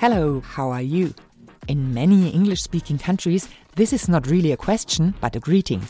Hello, 0.00 0.40
how 0.42 0.70
are 0.70 0.80
you? 0.80 1.12
In 1.66 1.92
many 1.92 2.28
English 2.28 2.62
speaking 2.62 2.98
countries, 2.98 3.48
this 3.74 3.92
is 3.92 4.08
not 4.08 4.28
really 4.28 4.52
a 4.52 4.56
question, 4.56 5.12
but 5.20 5.34
a 5.34 5.40
greeting. 5.40 5.82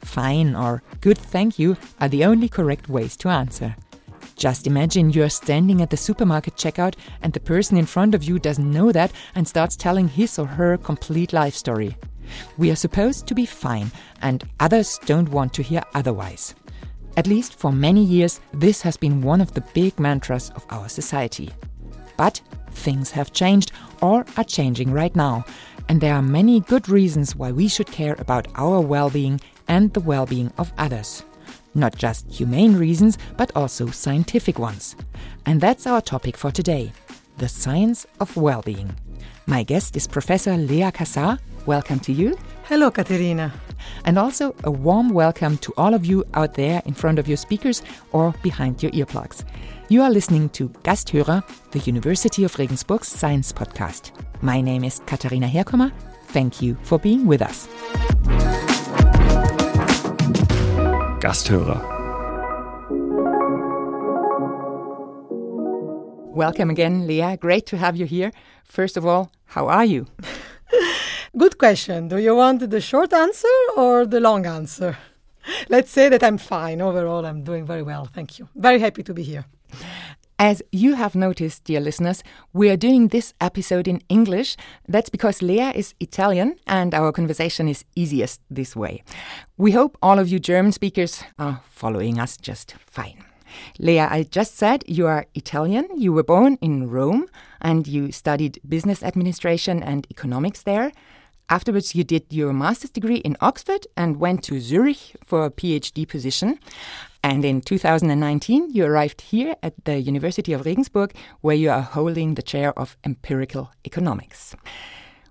Fine 0.00 0.54
or 0.54 0.80
good 1.00 1.18
thank 1.18 1.58
you 1.58 1.76
are 2.00 2.08
the 2.08 2.24
only 2.24 2.48
correct 2.48 2.88
ways 2.88 3.16
to 3.16 3.28
answer. 3.28 3.74
Just 4.36 4.68
imagine 4.68 5.10
you're 5.10 5.28
standing 5.28 5.82
at 5.82 5.90
the 5.90 5.96
supermarket 5.96 6.54
checkout 6.54 6.94
and 7.22 7.32
the 7.32 7.40
person 7.40 7.76
in 7.76 7.84
front 7.84 8.14
of 8.14 8.22
you 8.22 8.38
doesn't 8.38 8.72
know 8.72 8.92
that 8.92 9.10
and 9.34 9.48
starts 9.48 9.74
telling 9.74 10.06
his 10.06 10.38
or 10.38 10.46
her 10.46 10.76
complete 10.76 11.32
life 11.32 11.56
story. 11.56 11.96
We 12.58 12.70
are 12.70 12.76
supposed 12.76 13.26
to 13.26 13.34
be 13.34 13.44
fine, 13.44 13.90
and 14.22 14.48
others 14.60 15.00
don't 15.04 15.30
want 15.30 15.52
to 15.54 15.64
hear 15.64 15.82
otherwise. 15.94 16.54
At 17.16 17.26
least 17.26 17.54
for 17.58 17.72
many 17.72 18.04
years, 18.04 18.40
this 18.54 18.82
has 18.82 18.96
been 18.96 19.20
one 19.20 19.40
of 19.40 19.52
the 19.52 19.66
big 19.74 19.98
mantras 19.98 20.50
of 20.50 20.64
our 20.70 20.88
society. 20.88 21.50
But 22.16 22.40
things 22.78 23.10
have 23.10 23.32
changed 23.32 23.72
or 24.00 24.24
are 24.36 24.44
changing 24.44 24.92
right 24.92 25.14
now, 25.14 25.44
and 25.88 26.00
there 26.00 26.14
are 26.14 26.22
many 26.22 26.60
good 26.60 26.88
reasons 26.88 27.36
why 27.36 27.52
we 27.52 27.68
should 27.68 27.88
care 27.88 28.16
about 28.18 28.48
our 28.54 28.80
well 28.80 29.10
being 29.10 29.40
and 29.68 29.92
the 29.92 30.00
well 30.00 30.26
being 30.26 30.52
of 30.58 30.72
others. 30.78 31.24
Not 31.74 31.96
just 31.96 32.30
humane 32.30 32.76
reasons, 32.76 33.18
but 33.36 33.52
also 33.54 33.86
scientific 33.86 34.58
ones. 34.58 34.96
And 35.46 35.60
that's 35.60 35.86
our 35.86 36.00
topic 36.00 36.36
for 36.36 36.50
today 36.50 36.92
the 37.38 37.48
science 37.48 38.04
of 38.20 38.36
well 38.36 38.62
being. 38.62 38.94
My 39.46 39.62
guest 39.62 39.96
is 39.96 40.06
Professor 40.06 40.56
Lea 40.56 40.90
Cassar. 40.90 41.38
Welcome 41.66 42.00
to 42.00 42.12
you. 42.12 42.36
Hello, 42.64 42.90
Katharina. 42.90 43.52
And 44.04 44.18
also 44.18 44.54
a 44.64 44.70
warm 44.70 45.10
welcome 45.10 45.56
to 45.58 45.72
all 45.76 45.94
of 45.94 46.04
you 46.04 46.24
out 46.34 46.54
there 46.54 46.82
in 46.84 46.94
front 46.94 47.18
of 47.18 47.28
your 47.28 47.36
speakers 47.36 47.82
or 48.12 48.34
behind 48.42 48.82
your 48.82 48.92
earplugs. 48.92 49.44
You 49.90 50.02
are 50.02 50.10
listening 50.10 50.50
to 50.50 50.68
Gasthörer, 50.84 51.42
the 51.70 51.78
University 51.78 52.44
of 52.44 52.58
Regensburg's 52.58 53.08
science 53.08 53.54
podcast. 53.54 54.10
My 54.42 54.60
name 54.60 54.84
is 54.84 55.00
Katharina 55.06 55.48
Herkommer. 55.48 55.90
Thank 56.26 56.60
you 56.60 56.76
for 56.82 56.98
being 56.98 57.24
with 57.24 57.40
us. 57.40 57.66
Gasthörer. 61.22 61.80
Welcome 66.34 66.68
again, 66.68 67.06
Lea. 67.06 67.38
Great 67.38 67.64
to 67.68 67.78
have 67.78 67.96
you 67.96 68.04
here. 68.04 68.30
First 68.64 68.98
of 68.98 69.06
all, 69.06 69.32
how 69.46 69.68
are 69.68 69.86
you? 69.86 70.06
Good 71.38 71.56
question. 71.56 72.08
Do 72.08 72.18
you 72.18 72.36
want 72.36 72.68
the 72.68 72.82
short 72.82 73.14
answer 73.14 73.56
or 73.74 74.04
the 74.04 74.20
long 74.20 74.44
answer? 74.44 74.98
Let's 75.70 75.90
say 75.90 76.10
that 76.10 76.22
I'm 76.22 76.36
fine. 76.36 76.82
Overall, 76.82 77.24
I'm 77.24 77.42
doing 77.42 77.64
very 77.64 77.82
well. 77.82 78.04
Thank 78.04 78.38
you. 78.38 78.50
Very 78.54 78.80
happy 78.80 79.02
to 79.02 79.14
be 79.14 79.22
here. 79.22 79.46
As 80.40 80.62
you 80.70 80.94
have 80.94 81.16
noticed, 81.16 81.64
dear 81.64 81.80
listeners, 81.80 82.22
we 82.52 82.70
are 82.70 82.76
doing 82.76 83.08
this 83.08 83.34
episode 83.40 83.88
in 83.88 84.00
English. 84.08 84.56
That's 84.86 85.10
because 85.10 85.42
Lea 85.42 85.72
is 85.74 85.94
Italian 85.98 86.54
and 86.68 86.94
our 86.94 87.10
conversation 87.10 87.66
is 87.66 87.84
easiest 87.96 88.40
this 88.48 88.76
way. 88.76 89.02
We 89.56 89.72
hope 89.72 89.98
all 90.00 90.20
of 90.20 90.28
you 90.28 90.38
German 90.38 90.70
speakers 90.70 91.24
are 91.40 91.60
following 91.68 92.20
us 92.20 92.36
just 92.36 92.76
fine. 92.86 93.24
Lea, 93.80 94.00
I 94.00 94.22
just 94.22 94.56
said 94.56 94.84
you 94.86 95.08
are 95.08 95.26
Italian. 95.34 95.88
You 95.96 96.12
were 96.12 96.22
born 96.22 96.56
in 96.60 96.88
Rome 96.88 97.26
and 97.60 97.88
you 97.88 98.12
studied 98.12 98.60
business 98.68 99.02
administration 99.02 99.82
and 99.82 100.06
economics 100.08 100.62
there. 100.62 100.92
Afterwards, 101.50 101.94
you 101.94 102.04
did 102.04 102.26
your 102.30 102.52
master's 102.52 102.90
degree 102.90 103.16
in 103.16 103.36
Oxford 103.40 103.86
and 103.96 104.20
went 104.20 104.44
to 104.44 104.60
Zurich 104.60 105.16
for 105.24 105.46
a 105.46 105.50
PhD 105.50 106.06
position. 106.06 106.60
And 107.22 107.44
in 107.44 107.60
2019, 107.60 108.70
you 108.70 108.84
arrived 108.84 109.20
here 109.22 109.56
at 109.62 109.74
the 109.84 109.98
University 110.00 110.52
of 110.52 110.64
Regensburg, 110.64 111.14
where 111.40 111.56
you 111.56 111.70
are 111.70 111.82
holding 111.82 112.34
the 112.34 112.42
chair 112.42 112.78
of 112.78 112.96
empirical 113.04 113.70
economics. 113.84 114.54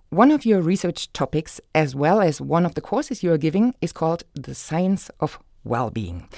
One 0.09 0.31
of 0.31 0.45
your 0.45 0.61
research 0.61 1.11
topics, 1.13 1.59
as 1.75 1.95
well 1.95 2.21
as 2.21 2.39
one 2.39 2.65
of 2.65 2.75
the 2.75 2.81
courses 2.81 3.23
you 3.23 3.31
are 3.31 3.37
giving, 3.37 3.73
is 3.81 3.91
called 3.91 4.23
the 4.35 4.55
science 4.55 5.09
of 5.19 5.39
well 5.63 5.89
being. 5.89 6.29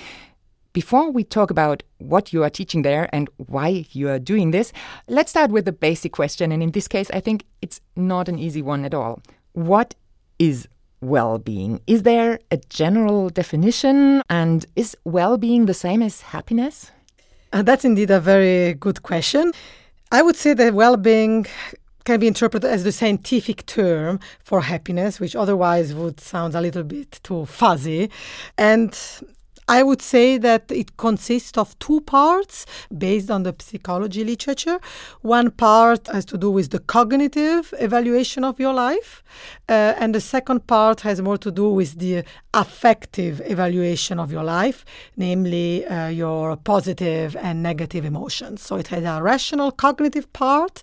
Before 0.72 1.12
we 1.12 1.24
talk 1.24 1.50
about 1.50 1.84
what 1.98 2.32
you 2.32 2.44
are 2.44 2.50
teaching 2.50 2.84
there 2.84 3.10
and 3.12 3.30
why 3.38 3.86
you 3.92 4.08
are 4.10 4.20
doing 4.20 4.52
this, 4.52 4.72
let's 5.08 5.32
start 5.32 5.52
with 5.52 5.66
the 5.66 5.72
basic 5.72 6.14
question. 6.14 6.52
And 6.52 6.62
in 6.62 6.72
this 6.72 6.88
case, 6.88 7.10
I 7.12 7.20
think 7.20 7.44
it's 7.62 7.82
not 7.96 8.30
an 8.30 8.38
easy 8.38 8.62
one 8.62 8.86
at 8.86 8.94
all. 8.94 9.22
What 9.54 9.96
is 10.38 10.68
well 11.02 11.38
being? 11.38 11.82
Is 11.88 12.04
there 12.04 12.40
a 12.52 12.58
general 12.70 13.30
definition? 13.30 14.22
And 14.30 14.66
is 14.76 14.96
well 15.04 15.38
being 15.38 15.66
the 15.66 15.74
same 15.74 16.02
as 16.02 16.22
happiness? 16.22 16.92
Uh, 17.52 17.64
that's 17.64 17.86
indeed 17.86 18.12
a 18.12 18.20
very 18.20 18.74
good 18.76 19.02
question. 19.04 19.52
I 20.12 20.22
would 20.22 20.36
say 20.36 20.54
that 20.54 20.74
well 20.74 20.98
being 20.98 21.46
can 22.06 22.20
be 22.20 22.28
interpreted 22.28 22.70
as 22.70 22.84
the 22.84 22.92
scientific 22.92 23.66
term 23.66 24.20
for 24.40 24.62
happiness, 24.62 25.20
which 25.20 25.36
otherwise 25.36 25.94
would 25.94 26.20
sound 26.20 26.56
a 26.56 26.62
little 26.62 26.84
bit 26.84 27.20
too 27.24 27.46
fuzzy. 27.46 28.10
And 28.58 28.98
I 29.70 29.84
would 29.84 30.02
say 30.02 30.40
that 30.40 30.72
it 30.72 30.98
consists 30.98 31.56
of 31.56 31.78
two 31.78 32.02
parts 32.02 32.66
based 32.98 33.30
on 33.30 33.44
the 33.44 33.56
psychology 33.60 34.24
literature. 34.24 34.80
One 35.22 35.52
part 35.52 36.08
has 36.08 36.26
to 36.26 36.40
do 36.40 36.50
with 36.50 36.72
the 36.72 36.80
cognitive 36.80 37.72
evaluation 37.80 38.44
of 38.44 38.60
your 38.60 38.74
life, 38.74 39.24
uh, 39.70 39.94
and 40.00 40.16
the 40.16 40.22
second 40.22 40.66
part 40.66 41.02
has 41.02 41.22
more 41.22 41.38
to 41.38 41.52
do 41.52 41.70
with 41.70 42.00
the 42.00 42.24
affective 42.52 43.42
evaluation 43.46 44.20
of 44.20 44.32
your 44.32 44.44
life, 44.44 44.84
namely 45.16 45.86
uh, 45.86 46.08
your 46.08 46.58
positive 46.58 47.36
and 47.36 47.62
negative 47.62 48.06
emotions. 48.06 48.64
So 48.64 48.78
it 48.78 48.88
has 48.88 49.04
a 49.04 49.22
rational 49.22 49.72
cognitive 49.72 50.34
part 50.34 50.82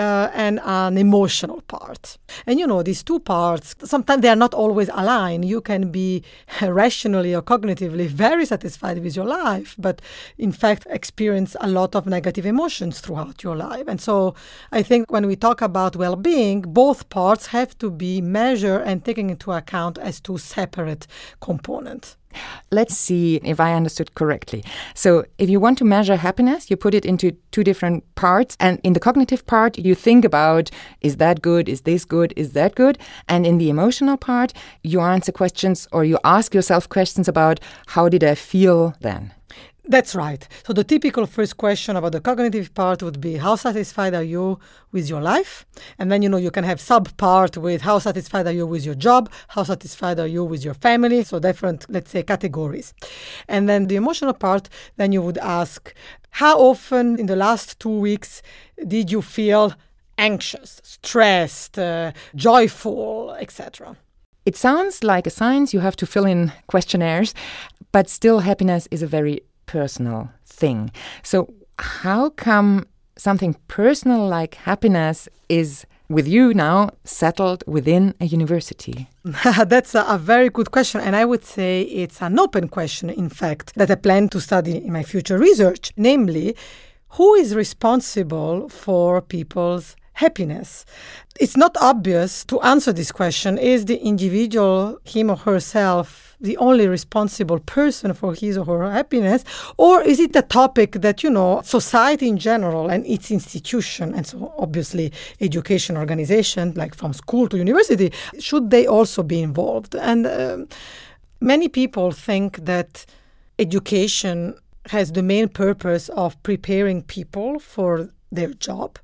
uh, 0.00 0.30
and 0.32 0.58
an 0.64 0.96
emotional 0.96 1.60
part. 1.62 2.16
And 2.46 2.58
you 2.58 2.66
know, 2.66 2.82
these 2.82 3.02
two 3.02 3.20
parts, 3.20 3.74
sometimes 3.84 4.22
they 4.22 4.30
are 4.30 4.42
not 4.44 4.54
always 4.54 4.88
aligned. 4.94 5.44
You 5.44 5.60
can 5.60 5.90
be 5.90 6.24
rationally 6.62 7.34
or 7.34 7.42
cognitively 7.42 8.06
very 8.06 8.46
satisfied 8.46 9.02
with 9.02 9.14
your 9.14 9.26
life, 9.26 9.76
but 9.78 10.00
in 10.38 10.52
fact 10.52 10.86
experience 10.88 11.54
a 11.60 11.68
lot 11.68 11.94
of 11.94 12.06
negative 12.06 12.46
emotions 12.46 13.00
throughout 13.00 13.42
your 13.42 13.56
life. 13.56 13.84
And 13.86 14.00
so 14.00 14.34
I 14.72 14.82
think 14.82 15.12
when 15.12 15.26
we 15.26 15.36
talk 15.36 15.60
about 15.60 15.96
well 15.96 16.16
being, 16.16 16.62
both 16.62 17.10
parts 17.10 17.48
have 17.48 17.76
to 17.78 17.90
be 17.90 18.22
measured 18.22 18.82
and 18.86 19.04
taken 19.04 19.28
into 19.28 19.52
account 19.52 19.98
as 19.98 20.18
two 20.18 20.38
separate 20.38 21.06
components. 21.40 22.16
Let's 22.70 22.96
see 22.96 23.36
if 23.44 23.60
I 23.60 23.74
understood 23.74 24.14
correctly. 24.14 24.64
So, 24.94 25.24
if 25.38 25.50
you 25.50 25.60
want 25.60 25.78
to 25.78 25.84
measure 25.84 26.16
happiness, 26.16 26.70
you 26.70 26.76
put 26.76 26.94
it 26.94 27.04
into 27.04 27.32
two 27.50 27.64
different 27.64 28.04
parts. 28.14 28.56
And 28.60 28.80
in 28.84 28.92
the 28.92 29.00
cognitive 29.00 29.46
part, 29.46 29.78
you 29.78 29.94
think 29.94 30.24
about 30.24 30.70
is 31.00 31.16
that 31.16 31.42
good? 31.42 31.68
Is 31.68 31.82
this 31.82 32.04
good? 32.04 32.32
Is 32.36 32.52
that 32.52 32.74
good? 32.74 32.98
And 33.28 33.46
in 33.46 33.58
the 33.58 33.70
emotional 33.70 34.16
part, 34.16 34.52
you 34.82 35.00
answer 35.00 35.32
questions 35.32 35.88
or 35.92 36.04
you 36.04 36.18
ask 36.24 36.54
yourself 36.54 36.88
questions 36.88 37.28
about 37.28 37.60
how 37.88 38.08
did 38.08 38.22
I 38.22 38.34
feel 38.34 38.94
then? 39.00 39.32
That's 39.90 40.14
right. 40.14 40.46
So 40.64 40.72
the 40.72 40.84
typical 40.84 41.26
first 41.26 41.56
question 41.56 41.96
about 41.96 42.12
the 42.12 42.20
cognitive 42.20 42.72
part 42.74 43.02
would 43.02 43.20
be 43.20 43.38
how 43.38 43.56
satisfied 43.56 44.14
are 44.14 44.22
you 44.22 44.60
with 44.92 45.08
your 45.08 45.20
life? 45.20 45.66
And 45.98 46.12
then 46.12 46.22
you 46.22 46.28
know 46.28 46.36
you 46.36 46.52
can 46.52 46.62
have 46.62 46.80
sub 46.80 47.16
part 47.16 47.56
with 47.56 47.82
how 47.82 47.98
satisfied 47.98 48.46
are 48.46 48.52
you 48.52 48.68
with 48.68 48.86
your 48.86 48.94
job? 48.94 49.28
How 49.48 49.64
satisfied 49.64 50.20
are 50.20 50.28
you 50.28 50.44
with 50.44 50.64
your 50.64 50.74
family? 50.74 51.24
So 51.24 51.40
different, 51.40 51.86
let's 51.88 52.12
say, 52.12 52.22
categories. 52.22 52.94
And 53.48 53.68
then 53.68 53.88
the 53.88 53.96
emotional 53.96 54.32
part, 54.32 54.68
then 54.96 55.10
you 55.10 55.22
would 55.22 55.38
ask 55.38 55.92
how 56.30 56.56
often 56.60 57.18
in 57.18 57.26
the 57.26 57.34
last 57.34 57.80
two 57.80 57.98
weeks 57.98 58.42
did 58.86 59.10
you 59.10 59.20
feel 59.20 59.74
anxious, 60.18 60.80
stressed, 60.84 61.80
uh, 61.80 62.12
joyful, 62.36 63.34
etc. 63.40 63.96
It 64.46 64.54
sounds 64.54 65.02
like 65.02 65.26
a 65.26 65.30
science 65.30 65.74
you 65.74 65.80
have 65.80 65.96
to 65.96 66.06
fill 66.06 66.26
in 66.26 66.52
questionnaires, 66.68 67.34
but 67.90 68.08
still 68.08 68.38
happiness 68.38 68.86
is 68.92 69.02
a 69.02 69.08
very 69.08 69.42
personal 69.70 70.28
thing. 70.44 70.90
So, 71.22 71.38
how 71.78 72.30
come 72.30 72.86
something 73.16 73.54
personal 73.68 74.26
like 74.26 74.54
happiness 74.54 75.28
is 75.48 75.86
with 76.08 76.26
you 76.26 76.52
now 76.52 76.90
settled 77.04 77.62
within 77.66 78.14
a 78.20 78.26
university? 78.26 79.08
That's 79.74 79.94
a, 79.94 80.04
a, 80.08 80.18
very 80.18 80.50
good 80.50 80.70
question. 80.72 81.00
And 81.00 81.14
I 81.14 81.24
would 81.24 81.44
say 81.44 81.82
it's 81.82 82.20
an 82.20 82.38
open 82.38 82.68
question, 82.68 83.10
in 83.10 83.28
fact, 83.28 83.74
that 83.76 83.90
I 83.90 83.94
plan 83.94 84.28
to 84.30 84.40
study 84.40 84.76
in 84.84 84.92
my 84.92 85.04
future 85.04 85.38
research. 85.38 85.92
Namely, 85.96 86.56
who 87.10 87.34
is 87.34 87.54
responsible 87.54 88.68
for 88.68 89.22
people's 89.22 89.96
happiness? 90.14 90.84
It's 91.38 91.56
not 91.56 91.76
obvious 91.80 92.44
to 92.46 92.60
answer 92.62 92.92
this 92.92 93.12
question. 93.12 93.56
Is 93.58 93.84
the 93.84 93.98
individual, 94.02 94.98
him 95.04 95.30
or 95.30 95.36
herself, 95.36 96.29
the 96.40 96.56
only 96.56 96.88
responsible 96.88 97.58
person 97.60 98.14
for 98.14 98.34
his 98.34 98.56
or 98.56 98.64
her 98.64 98.90
happiness? 98.90 99.44
Or 99.76 100.02
is 100.02 100.18
it 100.20 100.34
a 100.36 100.42
topic 100.42 100.92
that, 100.92 101.22
you 101.22 101.30
know, 101.30 101.60
society 101.62 102.28
in 102.28 102.38
general 102.38 102.88
and 102.88 103.06
its 103.06 103.30
institution, 103.30 104.14
and 104.14 104.26
so 104.26 104.52
obviously 104.58 105.12
education 105.40 105.96
organization, 105.96 106.72
like 106.74 106.94
from 106.94 107.12
school 107.12 107.48
to 107.48 107.58
university, 107.58 108.12
should 108.38 108.70
they 108.70 108.86
also 108.86 109.22
be 109.22 109.42
involved? 109.42 109.94
And 109.94 110.26
um, 110.26 110.68
many 111.40 111.68
people 111.68 112.10
think 112.10 112.64
that 112.64 113.06
education 113.58 114.54
has 114.86 115.12
the 115.12 115.22
main 115.22 115.48
purpose 115.48 116.08
of 116.10 116.42
preparing 116.42 117.02
people 117.02 117.58
for 117.58 118.08
their 118.32 118.54
job 118.54 118.98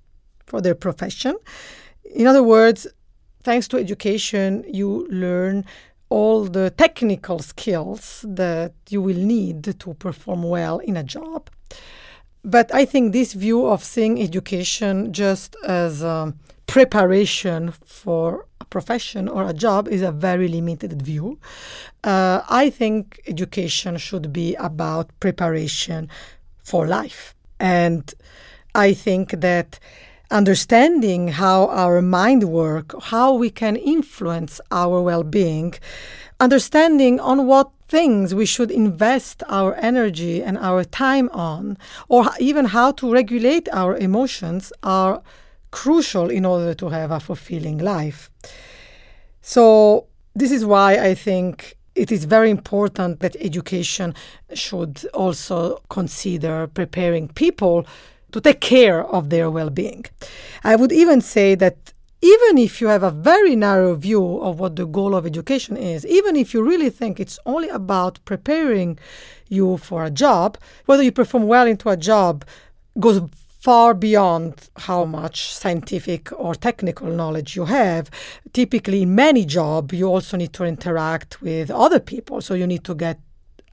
for 0.46 0.60
their 0.60 0.74
profession. 0.74 1.36
In 2.14 2.26
other 2.26 2.42
words, 2.42 2.86
thanks 3.42 3.68
to 3.68 3.78
education, 3.78 4.64
you 4.68 5.06
learn 5.10 5.64
all 6.08 6.44
the 6.44 6.70
technical 6.70 7.38
skills 7.40 8.24
that 8.28 8.72
you 8.88 9.02
will 9.02 9.16
need 9.16 9.64
to 9.78 9.94
perform 9.94 10.42
well 10.42 10.78
in 10.78 10.96
a 10.96 11.02
job. 11.02 11.50
But 12.44 12.72
I 12.72 12.84
think 12.84 13.12
this 13.12 13.32
view 13.32 13.66
of 13.66 13.82
seeing 13.82 14.22
education 14.22 15.12
just 15.12 15.56
as 15.66 16.02
a 16.02 16.32
preparation 16.66 17.72
for 17.84 18.46
a 18.60 18.64
profession 18.64 19.28
or 19.28 19.48
a 19.48 19.52
job 19.52 19.88
is 19.88 20.02
a 20.02 20.12
very 20.12 20.46
limited 20.46 21.02
view. 21.02 21.38
Uh, 22.04 22.42
I 22.48 22.70
think 22.70 23.20
education 23.26 23.96
should 23.96 24.32
be 24.32 24.54
about 24.56 25.10
preparation 25.18 26.08
for 26.58 26.86
life. 26.86 27.34
And 27.58 28.12
I 28.74 28.92
think 28.92 29.40
that 29.40 29.80
understanding 30.30 31.28
how 31.28 31.68
our 31.68 32.02
mind 32.02 32.44
work, 32.44 32.94
how 33.04 33.34
we 33.34 33.50
can 33.50 33.76
influence 33.76 34.60
our 34.70 35.00
well-being, 35.00 35.74
understanding 36.40 37.20
on 37.20 37.46
what 37.46 37.70
things 37.88 38.34
we 38.34 38.44
should 38.44 38.70
invest 38.70 39.42
our 39.48 39.74
energy 39.76 40.42
and 40.42 40.58
our 40.58 40.82
time 40.84 41.28
on, 41.30 41.78
or 42.08 42.26
even 42.40 42.66
how 42.66 42.90
to 42.90 43.12
regulate 43.12 43.68
our 43.72 43.96
emotions 43.96 44.72
are 44.82 45.22
crucial 45.70 46.30
in 46.30 46.44
order 46.44 46.74
to 46.74 46.88
have 46.88 47.10
a 47.10 47.20
fulfilling 47.20 47.78
life. 47.78 48.30
So, 49.40 50.06
this 50.34 50.50
is 50.50 50.64
why 50.64 50.98
I 50.98 51.14
think 51.14 51.76
it 51.94 52.12
is 52.12 52.24
very 52.24 52.50
important 52.50 53.20
that 53.20 53.36
education 53.36 54.14
should 54.52 55.06
also 55.14 55.80
consider 55.88 56.66
preparing 56.66 57.28
people 57.28 57.86
to 58.36 58.40
take 58.42 58.60
care 58.60 59.02
of 59.02 59.30
their 59.30 59.50
well 59.50 59.70
being. 59.70 60.04
I 60.62 60.76
would 60.76 60.92
even 60.92 61.22
say 61.22 61.54
that 61.54 61.94
even 62.20 62.58
if 62.58 62.82
you 62.82 62.88
have 62.88 63.02
a 63.02 63.10
very 63.10 63.56
narrow 63.56 63.94
view 63.94 64.42
of 64.42 64.60
what 64.60 64.76
the 64.76 64.84
goal 64.84 65.14
of 65.14 65.24
education 65.24 65.76
is, 65.76 66.04
even 66.04 66.36
if 66.36 66.52
you 66.52 66.62
really 66.62 66.90
think 66.90 67.18
it's 67.18 67.38
only 67.46 67.70
about 67.70 68.22
preparing 68.26 68.98
you 69.48 69.78
for 69.78 70.04
a 70.04 70.10
job, 70.10 70.58
whether 70.84 71.02
you 71.02 71.12
perform 71.12 71.46
well 71.46 71.66
into 71.66 71.88
a 71.88 71.96
job 71.96 72.44
goes 73.00 73.22
far 73.60 73.94
beyond 73.94 74.68
how 74.76 75.06
much 75.06 75.54
scientific 75.54 76.30
or 76.38 76.54
technical 76.54 77.08
knowledge 77.08 77.56
you 77.56 77.64
have. 77.64 78.10
Typically, 78.52 79.02
in 79.02 79.14
many 79.14 79.46
jobs, 79.46 79.94
you 79.94 80.06
also 80.06 80.36
need 80.36 80.52
to 80.52 80.64
interact 80.64 81.40
with 81.40 81.70
other 81.70 82.00
people. 82.00 82.42
So 82.42 82.52
you 82.52 82.66
need 82.66 82.84
to 82.84 82.94
get 82.94 83.18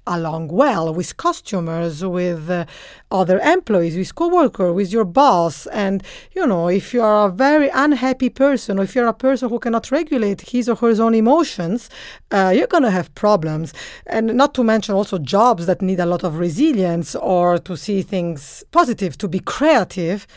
along 0.06 0.50
well 0.50 0.94
with 0.94 1.18
customers, 1.18 2.04
with 2.04 2.50
uh, 2.50 2.66
other 3.12 3.40
employees, 3.40 3.98
with 3.98 4.14
coworkers, 4.16 4.74
with 4.74 4.92
your 4.92 5.06
boss. 5.06 5.68
And, 5.68 6.04
you 6.34 6.46
know, 6.46 6.68
if 6.68 6.94
you 6.94 7.02
are 7.02 7.28
a 7.28 7.32
very 7.32 7.70
unhappy 7.70 8.30
person 8.30 8.80
or 8.80 8.84
if 8.84 8.96
you're 8.96 9.08
a 9.08 9.14
person 9.14 9.50
who 9.50 9.60
cannot 9.60 9.92
regulate 9.92 10.42
his 10.42 10.68
or 10.68 10.76
her 10.76 11.02
own 11.02 11.16
emotions, 11.16 11.90
uh, 12.32 12.54
you're 12.56 12.68
going 12.68 12.84
to 12.84 12.92
have 12.92 13.14
problems. 13.16 13.74
And 14.06 14.36
not 14.36 14.54
to 14.56 14.64
mention 14.64 14.96
also 14.96 15.18
jobs 15.18 15.66
that 15.68 15.82
need 15.82 16.00
a 16.00 16.06
lot 16.06 16.24
of 16.24 16.38
resilience 16.38 17.16
or 17.16 17.58
to 17.60 17.78
see 17.78 18.02
things 18.02 18.64
positive, 18.72 19.18
to 19.20 19.28
be 19.28 19.40
creative. 19.40 20.28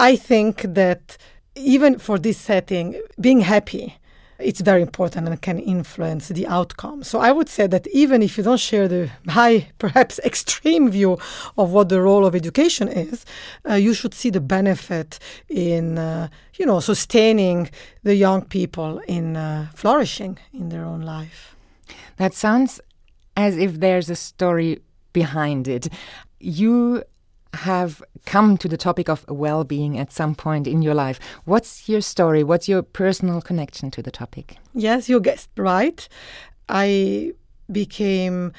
I 0.00 0.16
think 0.16 0.62
that 0.62 1.16
even 1.54 1.98
for 1.98 2.18
this 2.18 2.38
setting, 2.38 3.00
being 3.20 3.40
happy 3.40 3.98
it's 4.38 4.60
very 4.60 4.82
important 4.82 5.26
and 5.26 5.42
can 5.42 5.58
influence 5.58 6.28
the 6.28 6.46
outcome. 6.46 7.02
So 7.02 7.18
I 7.18 7.32
would 7.32 7.48
say 7.48 7.66
that 7.66 7.86
even 7.88 8.22
if 8.22 8.38
you 8.38 8.44
don't 8.44 8.60
share 8.60 8.86
the 8.86 9.10
high, 9.28 9.70
perhaps 9.78 10.20
extreme 10.24 10.90
view 10.90 11.18
of 11.56 11.72
what 11.72 11.88
the 11.88 12.00
role 12.00 12.24
of 12.24 12.34
education 12.34 12.88
is, 12.88 13.24
uh, 13.68 13.74
you 13.74 13.94
should 13.94 14.14
see 14.14 14.30
the 14.30 14.40
benefit 14.40 15.18
in, 15.48 15.98
uh, 15.98 16.28
you 16.54 16.66
know, 16.66 16.80
sustaining 16.80 17.70
the 18.04 18.14
young 18.14 18.42
people 18.42 19.00
in 19.08 19.36
uh, 19.36 19.68
flourishing 19.74 20.38
in 20.52 20.68
their 20.68 20.84
own 20.84 21.02
life. 21.02 21.56
That 22.16 22.34
sounds 22.34 22.80
as 23.36 23.56
if 23.56 23.80
there's 23.80 24.10
a 24.10 24.16
story 24.16 24.80
behind 25.12 25.66
it. 25.68 25.88
You 26.38 27.02
have 27.58 28.02
come 28.26 28.56
to 28.58 28.68
the 28.68 28.76
topic 28.76 29.08
of 29.08 29.24
well 29.28 29.64
being 29.64 29.98
at 29.98 30.12
some 30.12 30.34
point 30.34 30.66
in 30.66 30.82
your 30.82 30.94
life. 30.94 31.18
What's 31.44 31.88
your 31.88 32.00
story? 32.00 32.42
What's 32.44 32.68
your 32.68 32.82
personal 32.82 33.40
connection 33.40 33.90
to 33.92 34.02
the 34.02 34.10
topic? 34.10 34.56
Yes, 34.74 35.08
you 35.08 35.20
guessed 35.20 35.50
right. 35.56 36.08
I 36.68 37.32
became 37.70 38.52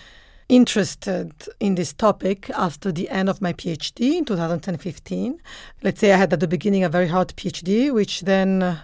interested 0.49 1.31
in 1.59 1.75
this 1.75 1.93
topic 1.93 2.49
after 2.49 2.91
the 2.91 3.07
end 3.09 3.29
of 3.29 3.41
my 3.41 3.53
PhD 3.53 4.17
in 4.17 4.25
2015. 4.25 5.39
Let's 5.83 5.99
say 5.99 6.11
I 6.11 6.17
had 6.17 6.33
at 6.33 6.39
the 6.39 6.47
beginning 6.47 6.83
a 6.83 6.89
very 6.89 7.07
hard 7.07 7.29
PhD, 7.35 7.93
which 7.93 8.21
then 8.21 8.79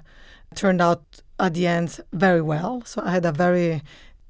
turned 0.54 0.82
out 0.82 1.04
at 1.40 1.54
the 1.56 1.68
end 1.68 2.00
very 2.14 2.42
well. 2.42 2.84
So 2.86 3.02
I 3.04 3.12
had 3.12 3.26
a 3.26 3.32
very 3.32 3.82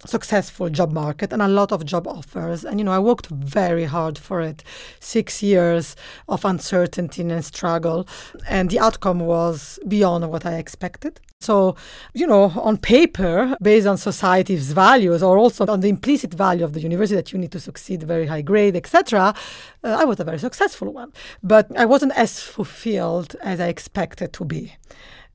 successful 0.06 0.70
job 0.70 0.92
market 0.92 1.32
and 1.32 1.42
a 1.42 1.48
lot 1.48 1.72
of 1.72 1.86
job 1.86 2.08
offers. 2.08 2.64
And, 2.64 2.80
you 2.80 2.84
know, 2.84 2.92
I 2.92 3.00
worked 3.00 3.28
very 3.28 3.86
hard 3.86 4.18
for 4.18 4.42
it. 4.42 4.64
Six 5.00 5.42
years 5.42 5.96
of 6.28 6.46
uncertainty 6.46 7.22
and 7.22 7.44
struggle. 7.44 8.08
And 8.48 8.70
the 8.70 8.80
outcome 8.80 9.20
was 9.20 9.80
beyond 9.88 10.30
what 10.30 10.46
I 10.46 10.56
expected. 10.56 11.20
So, 11.42 11.76
you 12.14 12.26
know, 12.26 12.52
on 12.56 12.78
paper, 12.78 13.56
based 13.62 13.86
on 13.86 13.98
society's 13.98 14.72
values 14.72 15.22
or 15.22 15.38
also 15.38 15.66
on 15.68 15.82
the 15.82 15.90
implicit 15.90 16.34
value 16.34 16.64
of 16.64 16.74
the 16.74 16.82
university 16.82 17.16
that 17.16 17.32
you 17.34 17.40
need 17.40 17.52
to 17.52 17.60
succeed, 17.60 18.02
very 18.04 18.26
high 18.26 18.42
grade, 18.42 18.76
etc., 18.76 19.36
uh, 19.84 19.98
I 20.00 20.06
was 20.06 20.20
a 20.20 20.24
very 20.24 20.40
successful 20.40 20.92
one. 20.92 21.14
But 21.44 21.68
I 21.78 21.86
wasn't 21.86 22.14
as 22.14 22.40
fulfilled 22.40 23.36
as 23.42 23.60
I 23.60 23.68
expected 23.68 24.34
to 24.34 24.46
be. 24.46 24.74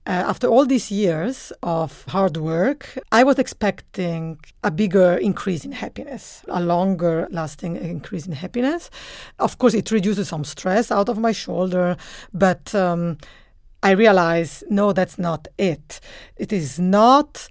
Uh, 0.06 0.24
after 0.26 0.48
all 0.48 0.64
these 0.64 0.90
years 0.90 1.52
of 1.62 2.04
hard 2.08 2.36
work, 2.38 2.98
I 3.12 3.22
was 3.22 3.38
expecting 3.38 4.40
a 4.64 4.70
bigger 4.70 5.18
increase 5.18 5.64
in 5.64 5.72
happiness, 5.72 6.42
a 6.48 6.62
longer 6.62 7.28
lasting 7.30 7.76
increase 7.76 8.26
in 8.26 8.32
happiness. 8.32 8.90
Of 9.38 9.58
course, 9.58 9.74
it 9.74 9.90
reduces 9.90 10.28
some 10.28 10.44
stress 10.44 10.90
out 10.90 11.10
of 11.10 11.18
my 11.18 11.32
shoulder, 11.32 11.98
but 12.32 12.74
um, 12.74 13.18
I 13.82 13.90
realized 13.90 14.64
no, 14.70 14.94
that's 14.94 15.18
not 15.18 15.48
it. 15.58 16.00
It 16.36 16.50
is 16.50 16.78
not 16.78 17.46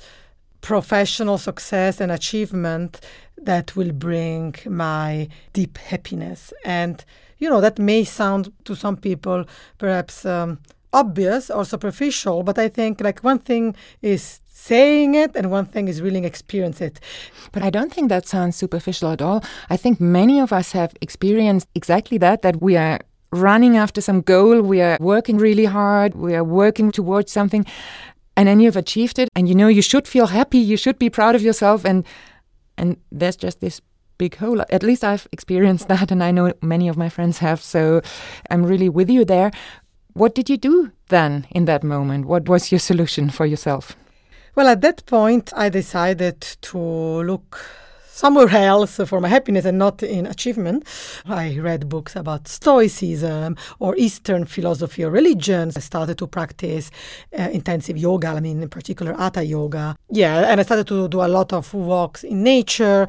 professional 0.62 1.38
success 1.38 2.02
and 2.02 2.12
achievement 2.12 3.00
that 3.38 3.76
will 3.76 3.92
bring 3.92 4.56
my 4.66 5.30
deep 5.54 5.78
happiness. 5.78 6.52
And, 6.66 7.06
you 7.38 7.48
know, 7.48 7.62
that 7.62 7.78
may 7.78 8.04
sound 8.04 8.52
to 8.66 8.76
some 8.76 8.98
people 8.98 9.46
perhaps. 9.78 10.26
Um, 10.26 10.60
obvious 10.94 11.50
or 11.50 11.66
superficial, 11.66 12.44
but 12.44 12.58
I 12.58 12.68
think 12.68 13.02
like 13.02 13.20
one 13.20 13.40
thing 13.40 13.76
is 14.02 14.40
saying 14.52 15.16
it 15.16 15.36
and 15.36 15.50
one 15.52 15.66
thing 15.66 15.88
is 15.88 16.02
really 16.02 16.26
experience 16.26 16.82
it. 16.82 17.00
But 17.52 17.64
I 17.64 17.70
don't 17.70 17.94
think 17.94 18.10
that 18.10 18.28
sounds 18.28 18.56
superficial 18.56 19.10
at 19.12 19.22
all. 19.22 19.44
I 19.70 19.78
think 19.78 20.02
many 20.02 20.40
of 20.40 20.52
us 20.52 20.74
have 20.74 20.94
experienced 21.02 21.68
exactly 21.76 22.18
that 22.20 22.42
that 22.42 22.62
we 22.62 22.76
are 22.76 23.00
running 23.32 23.78
after 23.78 24.02
some 24.02 24.22
goal, 24.22 24.62
we 24.62 24.82
are 24.82 24.98
working 25.00 25.38
really 25.38 25.66
hard, 25.66 26.16
we 26.16 26.36
are 26.36 26.44
working 26.44 26.92
towards 26.92 27.32
something 27.32 27.66
and 28.36 28.48
then 28.48 28.60
you've 28.60 28.78
achieved 28.78 29.20
it 29.20 29.30
and 29.36 29.48
you 29.48 29.56
know 29.56 29.68
you 29.68 29.82
should 29.82 30.08
feel 30.08 30.28
happy, 30.28 30.58
you 30.58 30.78
should 30.78 30.98
be 30.98 31.10
proud 31.10 31.36
of 31.36 31.42
yourself 31.42 31.86
and 31.86 32.06
and 32.78 32.98
there's 33.12 33.36
just 33.36 33.60
this 33.60 33.82
big 34.20 34.36
hole. 34.36 34.62
At 34.70 34.84
least 34.84 35.04
I've 35.04 35.28
experienced 35.32 35.88
that, 35.94 36.12
and 36.12 36.24
I 36.24 36.30
know 36.32 36.54
many 36.62 36.88
of 36.88 36.98
my 36.98 37.10
friends 37.10 37.40
have. 37.40 37.62
So 37.62 38.02
I'm 38.52 38.64
really 38.64 38.90
with 38.90 39.10
you 39.10 39.26
there. 39.26 39.52
What 40.14 40.36
did 40.36 40.50
you 40.50 40.58
do 40.58 40.92
then 41.10 41.46
in 41.52 41.66
that 41.66 41.84
moment? 41.84 42.26
What 42.26 42.50
was 42.50 42.72
your 42.72 42.80
solution 42.80 43.30
for 43.30 43.46
yourself? 43.46 43.96
Well, 44.56 44.68
at 44.68 44.82
that 44.82 45.06
point, 45.06 45.54
I 45.56 45.70
decided 45.70 46.42
to 46.62 46.78
look 46.78 47.60
somewhere 48.20 48.50
else 48.50 48.98
for 48.98 49.22
my 49.22 49.30
happiness 49.30 49.64
and 49.64 49.78
not 49.78 50.04
in 50.04 50.26
achievement. 50.26 50.84
I 51.26 51.58
read 51.58 51.88
books 51.88 52.18
about 52.18 52.50
Stoicism 52.50 53.56
or 53.80 53.96
Eastern 53.96 54.44
philosophy 54.44 55.06
or 55.06 55.10
religions. 55.10 55.78
I 55.78 55.80
started 55.80 56.18
to 56.18 56.28
practice 56.28 56.92
uh, 57.38 57.44
intensive 57.54 57.98
yoga, 57.98 58.28
I 58.28 58.42
mean, 58.42 58.62
in 58.62 58.68
particular, 58.70 59.14
Hatha 59.14 59.46
yoga. 59.46 59.96
Yeah, 60.10 60.52
and 60.52 60.60
I 60.60 60.64
started 60.64 60.88
to 60.88 61.08
do 61.08 61.22
a 61.22 61.30
lot 61.30 61.54
of 61.54 61.74
walks 61.74 62.26
in 62.26 62.44
nature. 62.44 63.08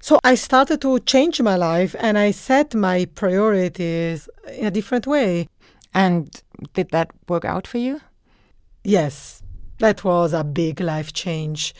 So 0.00 0.18
I 0.24 0.34
started 0.34 0.80
to 0.82 0.98
change 0.98 1.40
my 1.40 1.56
life 1.56 1.94
and 1.98 2.18
I 2.18 2.32
set 2.32 2.74
my 2.74 3.06
priorities 3.14 4.28
in 4.52 4.66
a 4.66 4.70
different 4.70 5.06
way. 5.06 5.48
And 5.94 6.42
did 6.74 6.90
that 6.90 7.10
work 7.28 7.44
out 7.44 7.66
for 7.66 7.78
you? 7.78 8.00
Yes, 8.82 9.42
that 9.78 10.04
was 10.04 10.32
a 10.32 10.44
big 10.44 10.80
life 10.80 11.12
change. 11.12 11.74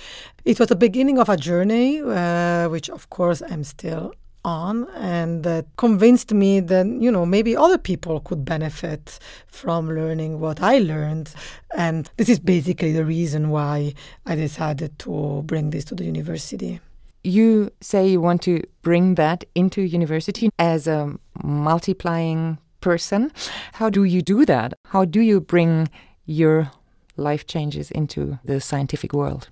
It 0.44 0.59
was 0.59 0.68
the 0.68 0.76
beginning 0.76 1.18
of 1.18 1.28
a 1.28 1.37
journey, 1.37 2.00
uh, 2.00 2.68
which 2.68 2.88
of 2.88 3.11
course 3.11 3.42
I'm 3.42 3.64
still 3.64 4.14
on, 4.44 4.87
and 4.94 5.42
that 5.42 5.66
convinced 5.76 6.33
me 6.33 6.61
that, 6.61 6.87
you 6.87 7.11
know, 7.11 7.25
maybe 7.25 7.56
other 7.56 7.78
people 7.78 8.21
could 8.21 8.44
benefit 8.44 9.18
from 9.47 9.88
learning 9.88 10.38
what 10.38 10.62
I 10.62 10.78
learned. 10.78 11.35
And 11.75 12.11
this 12.16 12.28
is 12.28 12.38
basically 12.38 12.92
the 12.92 13.04
reason 13.04 13.50
why 13.50 13.94
I 14.26 14.35
decided 14.35 14.99
to 15.00 15.42
bring 15.47 15.71
this 15.71 15.85
to 15.87 15.94
the 15.94 16.04
university. 16.04 16.80
You 17.23 17.71
say 17.80 18.06
you 18.06 18.21
want 18.21 18.42
to 18.42 18.62
bring 18.83 19.14
that 19.14 19.44
into 19.54 19.80
university 19.80 20.50
as 20.59 20.87
a 20.87 21.14
multiplying 21.42 22.59
person. 22.84 23.32
How 23.80 23.88
do 23.90 24.04
you 24.04 24.20
do 24.22 24.44
that? 24.44 24.74
How 24.92 25.04
do 25.06 25.20
you 25.20 25.40
bring 25.40 25.88
your 26.26 26.70
life 27.16 27.46
changes 27.46 27.90
into 27.90 28.38
the 28.44 28.60
scientific 28.60 29.12
world? 29.12 29.48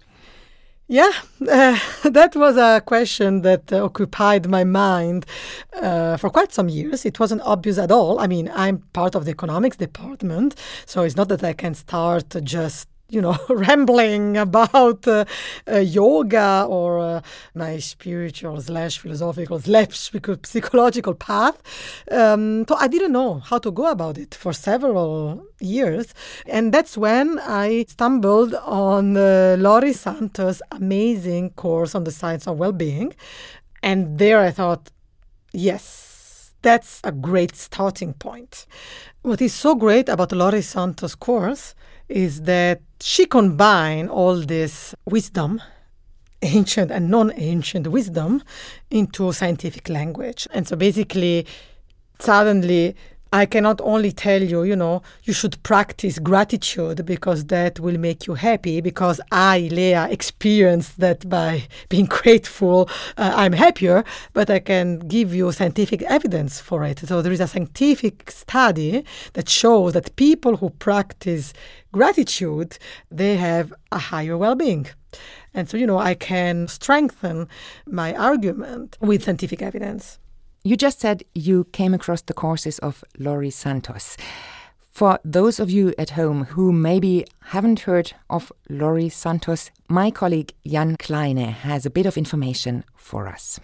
Yeah, 0.89 1.13
uh, 1.49 1.79
that 2.11 2.37
was 2.37 2.57
a 2.57 2.83
question 2.85 3.43
that 3.43 3.73
uh, 3.73 3.85
occupied 3.85 4.47
my 4.49 4.65
mind 4.65 5.25
uh, 5.81 6.19
for 6.19 6.29
quite 6.29 6.53
some 6.53 6.69
years. 6.69 7.07
It 7.07 7.19
wasn't 7.19 7.43
obvious 7.43 7.79
at 7.79 7.91
all. 7.91 8.19
I 8.19 8.27
mean, 8.27 8.51
I'm 8.55 8.79
part 8.93 9.15
of 9.15 9.25
the 9.25 9.31
economics 9.31 9.77
department, 9.77 10.55
so 10.85 11.03
it's 11.03 11.17
not 11.17 11.29
that 11.29 11.43
I 11.43 11.55
can 11.55 11.75
start 11.75 12.27
just 12.45 12.89
you 13.13 13.21
know, 13.21 13.37
rambling 13.49 14.37
about 14.39 15.07
uh, 15.07 15.25
uh, 15.71 15.79
yoga 15.79 16.67
or 16.69 16.99
uh, 16.99 17.21
my 17.55 17.79
spiritual 17.79 18.61
slash 18.61 18.99
philosophical 18.99 19.61
slash 19.61 20.11
psychological 20.43 21.15
path. 21.15 21.63
Um, 22.11 22.65
so 22.67 22.75
I 22.77 22.89
didn't 22.89 23.13
know 23.13 23.35
how 23.41 23.59
to 23.59 23.71
go 23.71 23.87
about 23.91 24.17
it 24.17 24.35
for 24.35 24.53
several 24.53 25.45
years. 25.61 26.15
And 26.47 26.73
that's 26.73 26.97
when 26.97 27.39
I 27.41 27.85
stumbled 27.89 28.55
on 28.55 29.15
Laurie 29.63 29.93
Santos' 29.93 30.63
amazing 30.71 31.51
course 31.51 31.95
on 31.95 32.05
the 32.05 32.11
science 32.11 32.47
of 32.47 32.59
well-being. 32.59 33.15
And 33.83 34.19
there 34.19 34.41
I 34.41 34.51
thought, 34.51 34.91
yes, 35.53 36.55
that's 36.63 37.01
a 37.05 37.13
great 37.13 37.57
starting 37.57 38.15
point. 38.15 38.67
What 39.23 39.43
is 39.43 39.53
so 39.53 39.75
great 39.75 40.09
about 40.09 40.33
Laurie 40.33 40.63
Santos' 40.63 41.15
course 41.15 41.75
is 42.09 42.43
that 42.43 42.81
she 43.05 43.27
combined 43.27 44.11
all 44.11 44.37
this 44.37 44.95
wisdom 45.05 45.61
ancient 46.43 46.91
and 46.91 47.09
non-ancient 47.09 47.87
wisdom 47.87 48.43
into 48.91 49.33
scientific 49.33 49.89
language. 49.89 50.49
And 50.53 50.67
so 50.67 50.77
basically 50.77 51.47
suddenly 52.19 52.97
I 53.35 53.47
cannot 53.47 53.81
only 53.81 54.13
tell 54.13 54.43
you, 54.43 54.63
you 54.63 54.77
know, 54.77 55.01
you 55.25 55.33
should 55.33 55.63
practice 55.63 56.19
gratitude 56.19 57.07
because 57.07 57.47
that 57.47 57.81
will 57.81 57.99
make 57.99 58.27
you 58.27 58.35
happy. 58.35 58.83
Because 58.83 59.23
I, 59.31 59.71
Lea, 59.73 60.13
experienced 60.13 61.01
that 61.01 61.27
by 61.29 61.67
being 61.89 62.05
grateful, 62.05 62.91
uh, 63.17 63.33
I'm 63.35 63.55
happier, 63.55 64.05
but 64.35 64.51
I 64.51 64.59
can 64.59 64.99
give 64.99 65.35
you 65.35 65.51
scientific 65.51 66.03
evidence 66.03 66.61
for 66.61 66.85
it. 66.85 66.99
So 66.99 67.23
there 67.23 67.33
is 67.33 67.41
a 67.41 67.49
scientific 67.49 68.31
study 68.31 69.05
that 69.33 69.49
shows 69.49 69.95
that 69.95 70.15
people 70.17 70.57
who 70.59 70.69
practice 70.69 71.55
gratitude, 71.91 72.79
they 73.11 73.37
have 73.37 73.73
a 73.91 73.99
higher 73.99 74.37
well 74.37 74.55
being. 74.55 74.89
And 75.55 75.71
so, 75.71 75.77
you 75.79 75.87
know, 75.87 75.99
I 75.99 76.15
can 76.15 76.69
strengthen 76.69 77.49
my 77.87 78.15
argument 78.15 78.99
with 79.01 79.25
scientific 79.25 79.63
evidence. 79.63 80.19
You 80.65 80.77
just 80.77 81.01
said 81.01 81.25
you 81.35 81.65
came 81.73 81.93
across 81.93 82.23
the 82.23 82.35
courses 82.35 82.79
of 82.79 83.03
Laurie 83.19 83.51
Santos. 83.51 84.17
For 84.93 85.19
those 85.25 85.59
of 85.59 85.73
you 85.73 85.93
at 85.99 86.11
home 86.11 86.45
who 86.45 86.73
maybe 86.73 87.27
haven't 87.47 87.81
heard 87.81 88.13
of 88.31 88.53
Laurie 88.71 89.09
Santos, 89.09 89.73
my 89.89 90.13
colleague 90.13 90.53
Jan 90.65 90.97
Kleine 90.99 91.51
has 91.51 91.85
a 91.85 91.91
bit 91.91 92.07
of 92.07 92.17
information 92.17 92.85
for 92.95 93.27
us. 93.27 93.59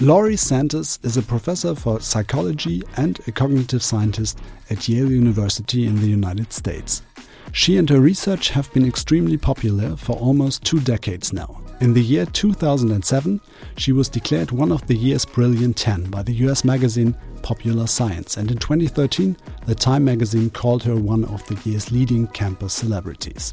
Laurie 0.00 0.36
Santos 0.36 0.98
is 1.02 1.18
a 1.18 1.22
professor 1.22 1.74
for 1.74 2.00
psychology 2.00 2.82
and 2.96 3.20
a 3.26 3.32
cognitive 3.32 3.82
scientist 3.82 4.38
at 4.70 4.88
Yale 4.88 5.10
University 5.10 5.86
in 5.86 5.96
the 5.96 6.08
United 6.08 6.54
States. 6.54 7.02
She 7.52 7.76
and 7.76 7.90
her 7.90 8.00
research 8.00 8.48
have 8.50 8.72
been 8.72 8.86
extremely 8.86 9.36
popular 9.36 9.94
for 9.94 10.16
almost 10.16 10.64
two 10.64 10.80
decades 10.80 11.34
now. 11.34 11.63
In 11.84 11.92
the 11.92 12.00
year 12.00 12.24
2007, 12.24 13.42
she 13.76 13.92
was 13.92 14.08
declared 14.08 14.50
one 14.50 14.72
of 14.72 14.86
the 14.86 14.96
year's 14.96 15.26
brilliant 15.26 15.76
10 15.76 16.04
by 16.04 16.22
the 16.22 16.32
US 16.46 16.64
magazine 16.64 17.14
Popular 17.42 17.86
Science, 17.86 18.38
and 18.38 18.50
in 18.50 18.56
2013, 18.56 19.36
the 19.66 19.74
Time 19.74 20.02
magazine 20.02 20.48
called 20.48 20.82
her 20.84 20.96
one 20.96 21.26
of 21.26 21.46
the 21.46 21.60
year's 21.68 21.92
leading 21.92 22.26
campus 22.28 22.72
celebrities. 22.72 23.52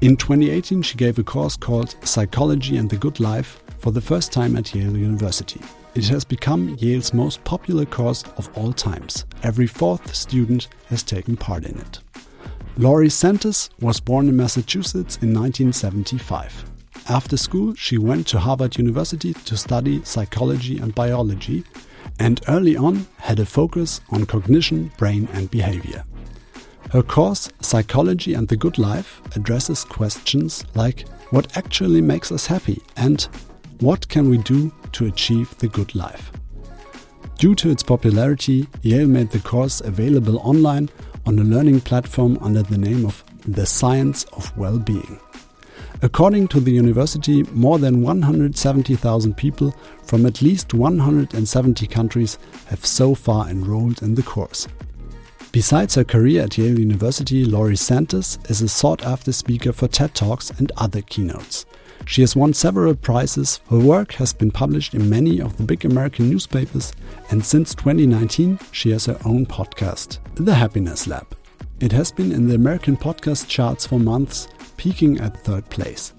In 0.00 0.16
2018, 0.16 0.82
she 0.82 0.96
gave 0.96 1.18
a 1.18 1.24
course 1.24 1.56
called 1.56 1.96
Psychology 2.06 2.76
and 2.76 2.88
the 2.88 2.96
Good 2.96 3.18
Life 3.18 3.60
for 3.80 3.90
the 3.90 4.00
first 4.00 4.30
time 4.30 4.54
at 4.54 4.72
Yale 4.72 4.96
University. 4.96 5.60
It 5.96 6.06
has 6.06 6.22
become 6.22 6.76
Yale's 6.78 7.12
most 7.12 7.42
popular 7.42 7.84
course 7.84 8.22
of 8.36 8.48
all 8.56 8.72
times. 8.72 9.24
Every 9.42 9.66
fourth 9.66 10.14
student 10.14 10.68
has 10.86 11.02
taken 11.02 11.36
part 11.36 11.64
in 11.64 11.76
it. 11.80 11.98
Laurie 12.78 13.10
Santos 13.10 13.70
was 13.80 13.98
born 13.98 14.28
in 14.28 14.36
Massachusetts 14.36 15.16
in 15.16 15.34
1975. 15.34 16.69
After 17.08 17.36
school, 17.36 17.74
she 17.74 17.98
went 17.98 18.26
to 18.28 18.38
Harvard 18.38 18.76
University 18.76 19.32
to 19.32 19.56
study 19.56 20.02
psychology 20.04 20.78
and 20.78 20.94
biology, 20.94 21.64
and 22.18 22.40
early 22.48 22.76
on 22.76 23.06
had 23.16 23.40
a 23.40 23.46
focus 23.46 24.00
on 24.10 24.26
cognition, 24.26 24.92
brain, 24.96 25.28
and 25.32 25.50
behavior. 25.50 26.04
Her 26.92 27.02
course, 27.02 27.48
Psychology 27.60 28.34
and 28.34 28.48
the 28.48 28.56
Good 28.56 28.78
Life, 28.78 29.22
addresses 29.36 29.84
questions 29.84 30.64
like 30.74 31.08
what 31.30 31.56
actually 31.56 32.00
makes 32.00 32.32
us 32.32 32.46
happy 32.46 32.82
and 32.96 33.22
what 33.78 34.08
can 34.08 34.28
we 34.28 34.38
do 34.38 34.72
to 34.92 35.06
achieve 35.06 35.56
the 35.58 35.68
good 35.68 35.94
life. 35.94 36.32
Due 37.38 37.54
to 37.54 37.70
its 37.70 37.82
popularity, 37.82 38.68
Yale 38.82 39.08
made 39.08 39.30
the 39.30 39.38
course 39.38 39.80
available 39.80 40.38
online 40.40 40.90
on 41.26 41.38
a 41.38 41.44
learning 41.44 41.80
platform 41.80 42.36
under 42.40 42.62
the 42.62 42.76
name 42.76 43.06
of 43.06 43.24
The 43.46 43.64
Science 43.64 44.24
of 44.32 44.56
Well-Being. 44.58 45.18
According 46.02 46.48
to 46.48 46.60
the 46.60 46.72
university, 46.72 47.42
more 47.52 47.78
than 47.78 48.00
170,000 48.00 49.36
people 49.36 49.74
from 50.02 50.24
at 50.24 50.40
least 50.40 50.72
170 50.72 51.86
countries 51.88 52.38
have 52.66 52.86
so 52.86 53.14
far 53.14 53.50
enrolled 53.50 54.02
in 54.02 54.14
the 54.14 54.22
course. 54.22 54.66
Besides 55.52 55.96
her 55.96 56.04
career 56.04 56.44
at 56.44 56.56
Yale 56.56 56.78
University, 56.78 57.44
Laurie 57.44 57.76
Santos 57.76 58.38
is 58.48 58.62
a 58.62 58.68
sought 58.68 59.04
after 59.04 59.30
speaker 59.30 59.72
for 59.72 59.88
TED 59.88 60.14
Talks 60.14 60.50
and 60.52 60.72
other 60.78 61.02
keynotes. 61.02 61.66
She 62.06 62.22
has 62.22 62.34
won 62.34 62.54
several 62.54 62.94
prizes. 62.94 63.60
Her 63.68 63.78
work 63.78 64.12
has 64.12 64.32
been 64.32 64.50
published 64.50 64.94
in 64.94 65.10
many 65.10 65.38
of 65.38 65.58
the 65.58 65.64
big 65.64 65.84
American 65.84 66.30
newspapers, 66.30 66.94
and 67.30 67.44
since 67.44 67.74
2019, 67.74 68.58
she 68.72 68.90
has 68.92 69.04
her 69.04 69.18
own 69.26 69.44
podcast, 69.44 70.18
The 70.34 70.54
Happiness 70.54 71.06
Lab. 71.06 71.26
It 71.78 71.92
has 71.92 72.10
been 72.10 72.32
in 72.32 72.48
the 72.48 72.54
American 72.54 72.96
podcast 72.96 73.48
charts 73.48 73.86
for 73.86 73.98
months 73.98 74.48
peaking 74.80 75.20
at 75.20 75.36
third 75.36 75.68
place. 75.68 76.14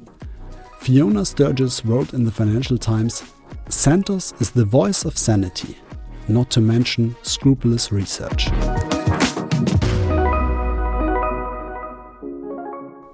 Fiona 0.81 1.25
Sturges 1.25 1.83
wrote 1.83 2.13
in 2.13 2.25
the 2.25 2.31
Financial 2.31 2.77
Times 2.77 3.23
Santos 3.69 4.33
is 4.39 4.51
the 4.51 4.63
voice 4.63 5.03
of 5.03 5.17
sanity, 5.17 5.75
not 6.27 6.51
to 6.51 6.61
mention 6.61 7.15
scrupulous 7.23 7.91
research. 7.91 8.49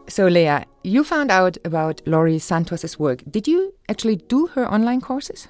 So, 0.09 0.27
Lea, 0.27 0.65
you 0.83 1.05
found 1.05 1.31
out 1.31 1.57
about 1.63 2.01
Laurie 2.05 2.39
Santos's 2.39 2.99
work. 2.99 3.23
Did 3.31 3.47
you 3.47 3.73
actually 3.87 4.17
do 4.17 4.47
her 4.47 4.69
online 4.69 4.99
courses? 4.99 5.47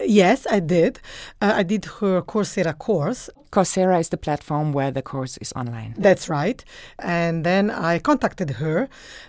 Yes, 0.00 0.46
I 0.50 0.60
did. 0.60 1.00
Uh, 1.40 1.52
I 1.56 1.62
did 1.62 1.86
her 2.00 2.20
Coursera 2.20 2.76
course. 2.76 3.30
Coursera 3.50 3.98
is 3.98 4.10
the 4.10 4.16
platform 4.16 4.72
where 4.72 4.90
the 4.90 5.02
course 5.02 5.36
is 5.38 5.52
online. 5.54 5.94
That's 5.98 6.28
right. 6.28 6.64
And 6.98 7.44
then 7.44 7.70
I 7.70 7.98
contacted 7.98 8.50
her 8.50 8.88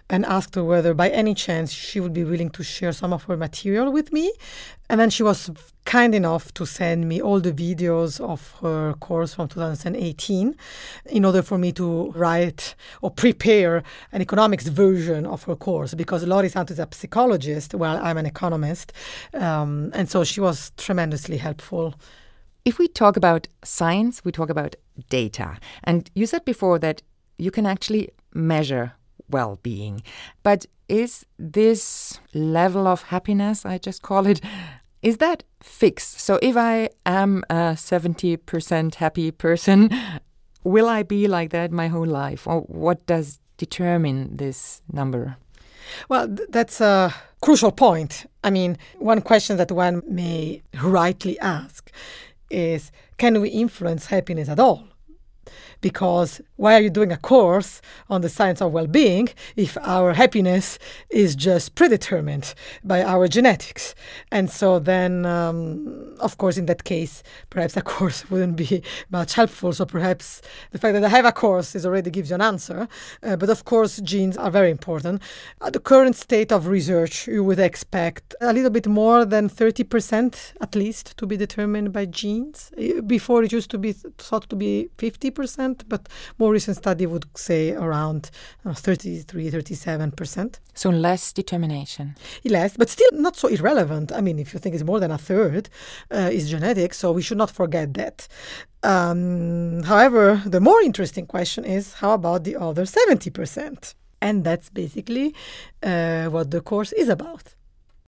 and 0.10 0.26
asked 0.26 0.56
her 0.56 0.64
whether 0.64 0.94
by 0.94 1.10
any 1.10 1.34
chance 1.34 1.72
she 1.72 2.00
would 2.00 2.14
be 2.14 2.24
willing 2.24 2.52
to 2.52 2.64
share 2.64 2.92
some 2.92 3.14
of 3.14 3.24
her 3.24 3.36
material 3.36 3.92
with 3.92 4.14
me. 4.14 4.32
And 4.90 5.00
then 5.00 5.10
she 5.10 5.24
was 5.24 5.50
kind 5.86 6.14
enough 6.14 6.54
to 6.54 6.66
send 6.66 7.08
me 7.08 7.22
all 7.22 7.40
the 7.40 7.52
videos 7.52 8.20
of 8.20 8.56
her 8.62 8.94
course 9.00 9.34
from 9.34 9.48
2018 9.48 10.56
in 11.08 11.26
order 11.26 11.42
for 11.42 11.58
me 11.58 11.72
to 11.72 12.12
write 12.12 12.76
or 13.02 13.10
prepare 13.10 13.82
an 14.12 14.22
economics 14.22 14.68
version 14.68 15.26
of 15.26 15.44
her 15.44 15.56
course 15.56 15.94
because 15.94 16.24
Laurie 16.26 16.50
Santos 16.50 16.76
is 16.76 16.80
a 16.80 16.88
psychologist 16.92 17.74
while 17.74 17.98
I'm 18.04 18.18
an 18.18 18.26
economist. 18.26 18.94
Um, 19.34 19.92
and 19.96 20.10
so 20.10 20.24
she 20.24 20.42
was 20.42 20.72
tremendously 20.78 21.38
helpful. 21.38 21.96
If 22.64 22.78
we 22.78 22.88
talk 22.88 23.18
about 23.18 23.48
science, 23.64 24.24
we 24.24 24.32
talk 24.32 24.50
about 24.50 24.76
data. 25.10 25.58
And 25.84 26.10
you 26.14 26.26
said 26.26 26.46
before 26.46 26.80
that 26.80 27.02
you 27.38 27.52
can 27.52 27.66
actually 27.66 28.10
measure 28.34 28.94
well 29.30 29.60
being. 29.64 30.04
But 30.44 30.66
is 30.88 31.26
this 31.40 32.20
level 32.34 32.86
of 32.88 33.04
happiness, 33.04 33.66
I 33.66 33.78
just 33.78 34.02
call 34.02 34.28
it, 34.28 34.42
is 35.02 35.18
that 35.18 35.44
fixed? 35.62 36.20
So 36.20 36.38
if 36.42 36.56
I 36.56 36.90
am 37.06 37.44
a 37.50 37.76
70% 37.76 38.96
happy 38.96 39.32
person, 39.32 39.90
will 40.64 40.88
I 40.88 41.04
be 41.04 41.28
like 41.28 41.50
that 41.52 41.72
my 41.72 41.88
whole 41.88 42.06
life? 42.06 42.46
Or 42.46 42.62
what 42.62 43.06
does 43.08 43.40
determine 43.58 44.38
this 44.38 44.82
number? 44.92 45.38
Well, 46.10 46.28
th- 46.28 46.50
that's 46.52 46.82
a 46.82 47.14
crucial 47.42 47.72
point. 47.72 48.26
I 48.44 48.50
mean, 48.52 48.78
one 49.00 49.22
question 49.22 49.58
that 49.58 49.72
one 49.72 50.04
may 50.08 50.62
rightly 50.84 51.40
ask 51.40 51.92
is 52.52 52.92
can 53.18 53.42
we 53.42 53.50
influence 53.50 54.08
happiness 54.08 54.50
at 54.50 54.60
all? 54.60 54.88
because 55.82 56.42
why 56.62 56.76
are 56.76 56.80
you 56.80 56.92
doing 56.92 57.12
a 57.12 57.18
course 57.18 57.82
on 58.08 58.22
the 58.22 58.30
science 58.30 58.62
of 58.62 58.72
well-being 58.72 59.28
if 59.56 59.80
our 59.82 60.14
happiness 60.14 60.78
is 61.10 61.36
just 61.36 61.74
predetermined 61.74 62.54
by 62.84 63.02
our 63.02 63.28
genetics? 63.28 63.96
And 64.32 64.48
so 64.48 64.78
then 64.78 65.26
um, 65.26 66.16
of 66.20 66.38
course 66.38 66.58
in 66.58 66.68
that 66.68 66.84
case 66.84 67.24
perhaps 67.50 67.76
a 67.78 67.82
course 67.94 68.30
wouldn't 68.30 68.58
be 68.58 68.84
much 69.10 69.34
helpful. 69.34 69.74
So 69.74 69.86
perhaps 69.86 70.44
the 70.70 70.78
fact 70.78 70.94
that 70.94 71.04
i 71.04 71.10
have 71.10 71.26
a 71.26 71.32
course 71.32 71.74
is 71.74 71.84
already 71.84 72.12
gives 72.12 72.30
you 72.30 72.36
an 72.36 72.42
answer. 72.42 72.88
Uh, 73.24 73.36
but 73.38 73.50
of 73.50 73.66
course 73.66 74.00
genes 74.00 74.38
are 74.38 74.52
very 74.52 74.70
important. 74.70 75.24
At 75.62 75.74
the 75.74 75.80
current 75.80 76.16
state 76.16 76.52
of 76.52 76.68
research 76.68 77.28
you 77.28 77.44
would 77.44 77.58
expect 77.58 78.36
a 78.40 78.54
little 78.54 78.70
bit 78.70 78.86
more 78.86 79.26
than 79.26 79.50
30% 79.50 80.54
at 80.62 80.76
least 80.76 81.18
to 81.18 81.26
be 81.26 81.38
determined 81.38 81.92
by 81.92 82.06
genes. 82.06 82.72
Before 83.08 83.42
it 83.42 83.52
used 83.52 83.72
to 83.72 83.80
be 83.80 83.94
thought 83.94 84.48
to 84.52 84.56
be 84.56 84.90
50% 85.00 85.86
but 85.90 86.08
more 86.38 86.51
recent 86.52 86.78
study 86.78 87.06
would 87.06 87.26
say 87.36 87.72
around 87.74 88.32
uh, 88.66 88.74
33, 88.74 89.50
37%. 89.50 90.60
So 90.74 90.90
less 90.90 91.34
determination. 91.34 92.16
Less, 92.46 92.78
but 92.78 92.90
still 92.90 93.10
not 93.14 93.36
so 93.36 93.48
irrelevant. 93.48 94.12
I 94.12 94.22
mean, 94.22 94.40
if 94.40 94.54
you 94.54 94.60
think 94.60 94.76
it's 94.76 94.84
more 94.84 95.00
than 95.00 95.12
a 95.12 95.18
third 95.18 95.70
uh, 96.12 96.30
is 96.32 96.50
genetic, 96.50 96.94
so 96.94 97.12
we 97.12 97.22
should 97.22 97.38
not 97.38 97.52
forget 97.52 97.94
that. 97.96 98.28
Um, 98.84 99.84
however, 99.84 100.42
the 100.46 100.60
more 100.60 100.82
interesting 100.82 101.26
question 101.26 101.66
is 101.66 101.94
how 101.94 102.14
about 102.14 102.44
the 102.44 102.56
other 102.56 102.84
70%? 102.84 103.96
And 104.22 104.44
that's 104.44 104.70
basically 104.70 105.34
uh, 105.82 106.26
what 106.26 106.52
the 106.52 106.62
course 106.62 106.92
is 106.92 107.10
about. 107.10 107.56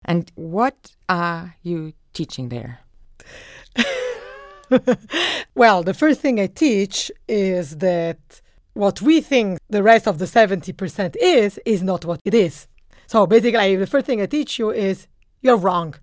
And 0.05 0.31
what 0.35 0.95
are 1.09 1.55
you 1.63 1.93
teaching 2.13 2.49
there? 2.49 2.79
well, 5.55 5.83
the 5.83 5.93
first 5.93 6.21
thing 6.21 6.39
I 6.39 6.47
teach 6.47 7.11
is 7.27 7.77
that 7.77 8.41
what 8.73 9.01
we 9.01 9.21
think 9.21 9.59
the 9.69 9.83
rest 9.83 10.07
of 10.07 10.17
the 10.17 10.25
70% 10.25 11.15
is, 11.21 11.59
is 11.65 11.83
not 11.83 12.05
what 12.05 12.19
it 12.25 12.33
is. 12.33 12.67
So 13.07 13.27
basically, 13.27 13.75
the 13.75 13.87
first 13.87 14.05
thing 14.05 14.21
I 14.21 14.25
teach 14.25 14.57
you 14.57 14.71
is 14.71 15.07
you're 15.41 15.57
wrong. 15.57 15.95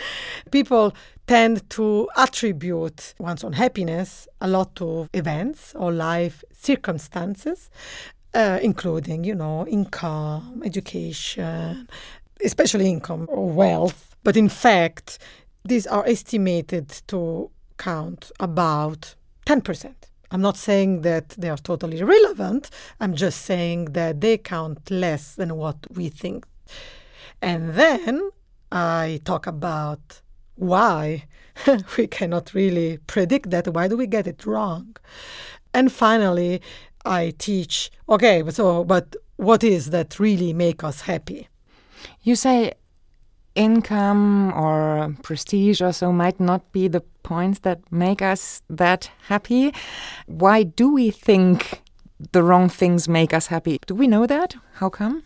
People 0.50 0.94
tend 1.26 1.68
to 1.70 2.08
attribute 2.16 3.14
one's 3.18 3.44
own 3.44 3.52
happiness 3.52 4.28
a 4.40 4.48
lot 4.48 4.74
to 4.76 5.08
events 5.12 5.74
or 5.74 5.92
life 5.92 6.44
circumstances, 6.52 7.70
uh, 8.34 8.58
including, 8.62 9.24
you 9.24 9.34
know, 9.34 9.66
income, 9.66 10.62
education, 10.64 11.88
especially 12.44 12.88
income 12.88 13.26
or 13.28 13.48
wealth. 13.48 14.16
But 14.22 14.36
in 14.36 14.48
fact, 14.48 15.18
these 15.64 15.86
are 15.86 16.06
estimated 16.06 16.88
to 17.08 17.50
count 17.78 18.30
about 18.40 19.14
10%. 19.46 19.94
I'm 20.30 20.40
not 20.40 20.56
saying 20.56 21.02
that 21.02 21.30
they 21.30 21.48
are 21.48 21.56
totally 21.56 22.00
irrelevant. 22.00 22.70
I'm 23.00 23.14
just 23.14 23.42
saying 23.42 23.86
that 23.92 24.20
they 24.20 24.38
count 24.38 24.90
less 24.90 25.34
than 25.34 25.56
what 25.56 25.76
we 25.94 26.08
think. 26.08 26.46
And 27.40 27.74
then 27.74 28.30
I 28.72 29.20
talk 29.24 29.46
about 29.46 30.20
why 30.56 31.26
we 31.96 32.06
cannot 32.06 32.54
really 32.54 32.98
predict 33.06 33.50
that. 33.50 33.68
Why 33.68 33.88
do 33.88 33.96
we 33.96 34.06
get 34.06 34.26
it 34.26 34.44
wrong? 34.44 34.96
And 35.72 35.92
finally, 35.92 36.60
I 37.04 37.34
teach 37.38 37.90
okay, 38.08 38.42
so, 38.50 38.82
but 38.84 39.14
what 39.36 39.62
is 39.62 39.90
that 39.90 40.18
really 40.18 40.52
make 40.52 40.82
us 40.82 41.02
happy? 41.02 41.48
You 42.22 42.34
say 42.34 42.72
income 43.56 44.52
or 44.52 45.14
prestige 45.22 45.80
or 45.80 45.92
so 45.92 46.12
might 46.12 46.38
not 46.38 46.70
be 46.72 46.88
the 46.88 47.02
points 47.22 47.60
that 47.60 47.80
make 47.90 48.22
us 48.22 48.62
that 48.70 49.10
happy. 49.28 49.74
Why 50.26 50.62
do 50.62 50.92
we 50.92 51.10
think 51.10 51.82
the 52.32 52.42
wrong 52.42 52.68
things 52.68 53.08
make 53.08 53.34
us 53.34 53.48
happy? 53.48 53.78
Do 53.86 53.94
we 53.94 54.06
know 54.06 54.26
that? 54.26 54.54
How 54.74 54.88
come? 54.88 55.24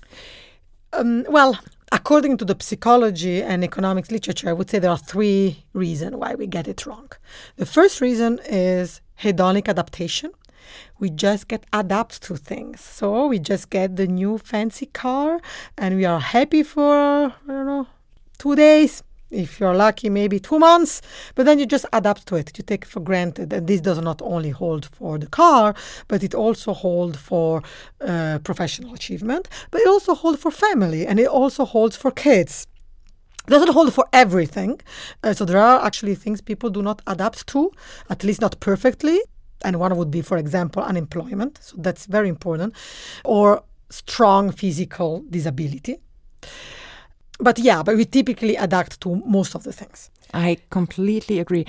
Um, 0.93 1.25
well, 1.29 1.59
according 1.93 2.39
to 2.39 2.45
the 2.45 2.57
psychology 2.61 3.43
and 3.43 3.63
economics 3.63 4.11
literature, 4.11 4.49
I 4.49 4.53
would 4.53 4.71
say 4.71 4.79
there 4.79 4.91
are 4.91 4.99
three 4.99 5.65
reasons 5.73 6.17
why 6.17 6.35
we 6.35 6.47
get 6.47 6.67
it 6.69 6.87
wrong. 6.87 7.11
The 7.57 7.67
first 7.67 8.01
reason 8.01 8.41
is 8.49 9.01
hedonic 9.21 9.69
adaptation. 9.69 10.33
We 10.99 11.11
just 11.11 11.49
get 11.49 11.65
adapt 11.73 12.23
to 12.25 12.37
things. 12.37 12.81
So 12.81 13.27
we 13.27 13.39
just 13.39 13.71
get 13.71 13.97
the 13.97 14.07
new 14.07 14.39
fancy 14.39 14.87
car 14.87 15.41
and 15.77 15.97
we 15.97 16.05
are 16.05 16.21
happy 16.21 16.63
for, 16.63 16.95
I 16.95 17.33
don't 17.47 17.67
know, 17.67 17.87
two 18.41 18.57
days, 18.57 19.03
if 19.31 19.61
you're 19.61 19.75
lucky, 19.75 20.11
maybe 20.11 20.41
two 20.41 20.59
months, 20.59 21.03
but 21.35 21.47
then 21.47 21.59
you 21.59 21.67
just 21.67 21.87
adapt 21.93 22.27
to 22.27 22.37
it. 22.37 22.57
You 22.59 22.65
take 22.65 22.85
for 22.85 23.01
granted. 23.01 23.53
And 23.53 23.67
this 23.67 23.81
does 23.81 24.01
not 24.01 24.21
only 24.23 24.51
hold 24.51 24.87
for 24.87 25.19
the 25.19 25.29
car, 25.29 25.75
but 26.09 26.25
it 26.25 26.35
also 26.35 26.73
holds 26.73 27.19
for 27.19 27.63
uh, 28.01 28.39
professional 28.43 28.95
achievement, 28.95 29.49
but 29.71 29.81
it 29.83 29.89
also 29.89 30.15
holds 30.15 30.41
for 30.41 30.51
family 30.51 31.07
and 31.07 31.21
it 31.21 31.29
also 31.29 31.65
holds 31.65 31.97
for 31.97 32.11
kids. 32.11 32.67
It 33.47 33.51
doesn't 33.51 33.73
hold 33.73 33.93
for 33.95 34.07
everything. 34.13 34.81
Uh, 35.23 35.35
so 35.35 35.45
there 35.45 35.61
are 35.61 35.85
actually 35.85 36.15
things 36.15 36.41
people 36.41 36.71
do 36.71 36.83
not 36.83 37.03
adapt 37.07 37.47
to, 37.49 37.71
at 38.09 38.25
least 38.25 38.41
not 38.41 38.59
perfectly. 38.61 39.21
And 39.63 39.79
one 39.79 39.95
would 39.97 40.11
be, 40.11 40.23
for 40.23 40.39
example, 40.39 40.83
unemployment. 40.83 41.59
So 41.63 41.77
that's 41.79 42.07
very 42.07 42.31
important, 42.31 42.75
or 43.25 43.63
strong 43.91 44.51
physical 44.51 45.23
disability 45.29 45.99
but 47.41 47.59
yeah, 47.59 47.83
but 47.83 47.97
we 47.97 48.05
typically 48.05 48.57
adapt 48.57 49.01
to 49.03 49.17
most 49.27 49.55
of 49.55 49.63
the 49.65 49.73
things. 49.73 50.11
I 50.33 50.59
completely 50.71 51.39
agree. 51.39 51.67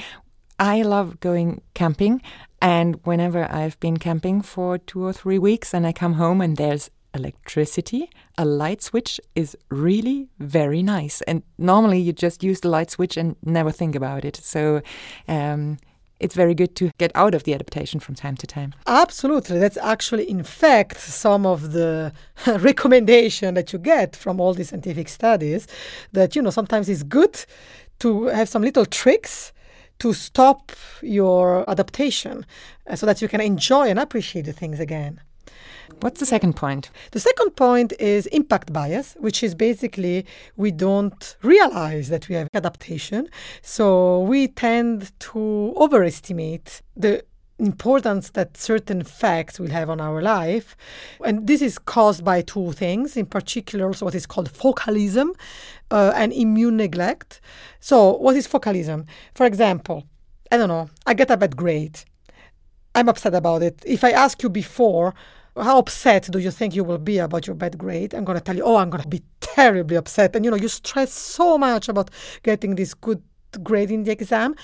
I 0.59 0.83
love 0.83 1.19
going 1.19 1.61
camping, 1.73 2.21
and 2.61 2.99
whenever 3.03 3.51
I've 3.51 3.79
been 3.79 3.97
camping 3.97 4.41
for 4.41 4.77
two 4.77 5.03
or 5.03 5.13
three 5.13 5.39
weeks 5.39 5.73
and 5.73 5.87
I 5.87 5.91
come 5.91 6.13
home 6.13 6.41
and 6.41 6.57
there's 6.57 6.91
electricity, 7.13 8.09
a 8.37 8.45
light 8.45 8.81
switch 8.81 9.19
is 9.35 9.57
really 9.69 10.29
very 10.39 10.83
nice. 10.83 11.21
And 11.21 11.43
normally 11.57 11.99
you 11.99 12.13
just 12.13 12.43
use 12.43 12.61
the 12.61 12.69
light 12.69 12.91
switch 12.91 13.17
and 13.17 13.35
never 13.43 13.71
think 13.71 13.95
about 13.95 14.23
it. 14.23 14.35
So 14.37 14.81
um, 15.27 15.77
it's 16.21 16.35
very 16.35 16.53
good 16.53 16.75
to 16.75 16.91
get 16.97 17.11
out 17.15 17.33
of 17.33 17.43
the 17.43 17.53
adaptation 17.53 17.99
from 17.99 18.15
time 18.15 18.37
to 18.37 18.47
time. 18.47 18.73
Absolutely. 18.85 19.57
That's 19.59 19.77
actually, 19.77 20.29
in 20.29 20.43
fact, 20.43 20.99
some 20.99 21.45
of 21.45 21.73
the 21.73 22.13
recommendation 22.47 23.55
that 23.55 23.73
you 23.73 23.79
get 23.79 24.15
from 24.15 24.39
all 24.39 24.53
these 24.53 24.69
scientific 24.69 25.09
studies 25.09 25.67
that, 26.13 26.35
you 26.35 26.41
know, 26.41 26.51
sometimes 26.51 26.87
it's 26.87 27.03
good 27.03 27.43
to 27.99 28.25
have 28.27 28.47
some 28.47 28.61
little 28.61 28.85
tricks 28.85 29.51
to 29.99 30.13
stop 30.13 30.71
your 31.01 31.69
adaptation 31.69 32.45
uh, 32.87 32.95
so 32.95 33.05
that 33.05 33.21
you 33.21 33.27
can 33.27 33.41
enjoy 33.41 33.87
and 33.87 33.99
appreciate 33.99 34.45
the 34.45 34.53
things 34.53 34.79
again. 34.79 35.19
What's 35.99 36.19
the 36.19 36.25
second 36.25 36.55
point? 36.55 36.89
The 37.11 37.19
second 37.19 37.51
point 37.51 37.93
is 37.99 38.25
impact 38.27 38.71
bias, 38.71 39.15
which 39.19 39.43
is 39.43 39.53
basically 39.53 40.25
we 40.55 40.71
don't 40.71 41.35
realize 41.43 42.09
that 42.09 42.29
we 42.29 42.35
have 42.35 42.47
adaptation. 42.53 43.27
So 43.61 44.21
we 44.21 44.47
tend 44.47 45.11
to 45.19 45.73
overestimate 45.77 46.81
the 46.95 47.23
importance 47.61 48.31
that 48.31 48.57
certain 48.57 49.03
facts 49.03 49.59
will 49.59 49.69
have 49.69 49.89
on 49.89 50.01
our 50.01 50.21
life. 50.21 50.75
And 51.23 51.47
this 51.47 51.61
is 51.61 51.77
caused 51.77 52.23
by 52.23 52.41
two 52.41 52.71
things, 52.71 53.15
in 53.15 53.27
particular, 53.27 53.91
what 53.91 54.15
is 54.15 54.25
called 54.25 54.49
focalism 54.49 55.33
uh, 55.91 56.13
and 56.15 56.33
immune 56.33 56.77
neglect. 56.77 57.39
So, 57.79 58.17
what 58.17 58.35
is 58.35 58.47
focalism? 58.47 59.05
For 59.35 59.45
example, 59.45 60.05
I 60.51 60.57
don't 60.57 60.69
know, 60.69 60.89
I 61.05 61.13
get 61.13 61.31
a 61.31 61.37
bad 61.37 61.55
grade. 61.55 62.03
I'm 62.95 63.09
upset 63.09 63.33
about 63.33 63.63
it. 63.63 63.81
If 63.85 64.03
I 64.03 64.11
ask 64.11 64.41
you 64.43 64.49
before, 64.49 65.13
how 65.55 65.79
upset 65.79 66.29
do 66.31 66.39
you 66.39 66.51
think 66.51 66.75
you 66.75 66.83
will 66.83 66.97
be 66.97 67.17
about 67.17 67.47
your 67.47 67.55
bad 67.55 67.77
grade? 67.77 68.13
I'm 68.13 68.25
going 68.25 68.37
to 68.37 68.43
tell 68.43 68.55
you, 68.55 68.63
oh, 68.63 68.77
I'm 68.77 68.89
going 68.89 69.03
to 69.03 69.09
be 69.09 69.23
terribly 69.39 69.97
upset. 69.97 70.35
And 70.35 70.45
you 70.45 70.51
know, 70.51 70.57
you 70.57 70.67
stress 70.67 71.11
so 71.13 71.57
much 71.57 71.89
about 71.89 72.09
getting 72.43 72.75
this 72.75 72.93
good 72.93 73.21
grade 73.63 73.91
in 73.91 74.03
the 74.03 74.11
exam. 74.11 74.55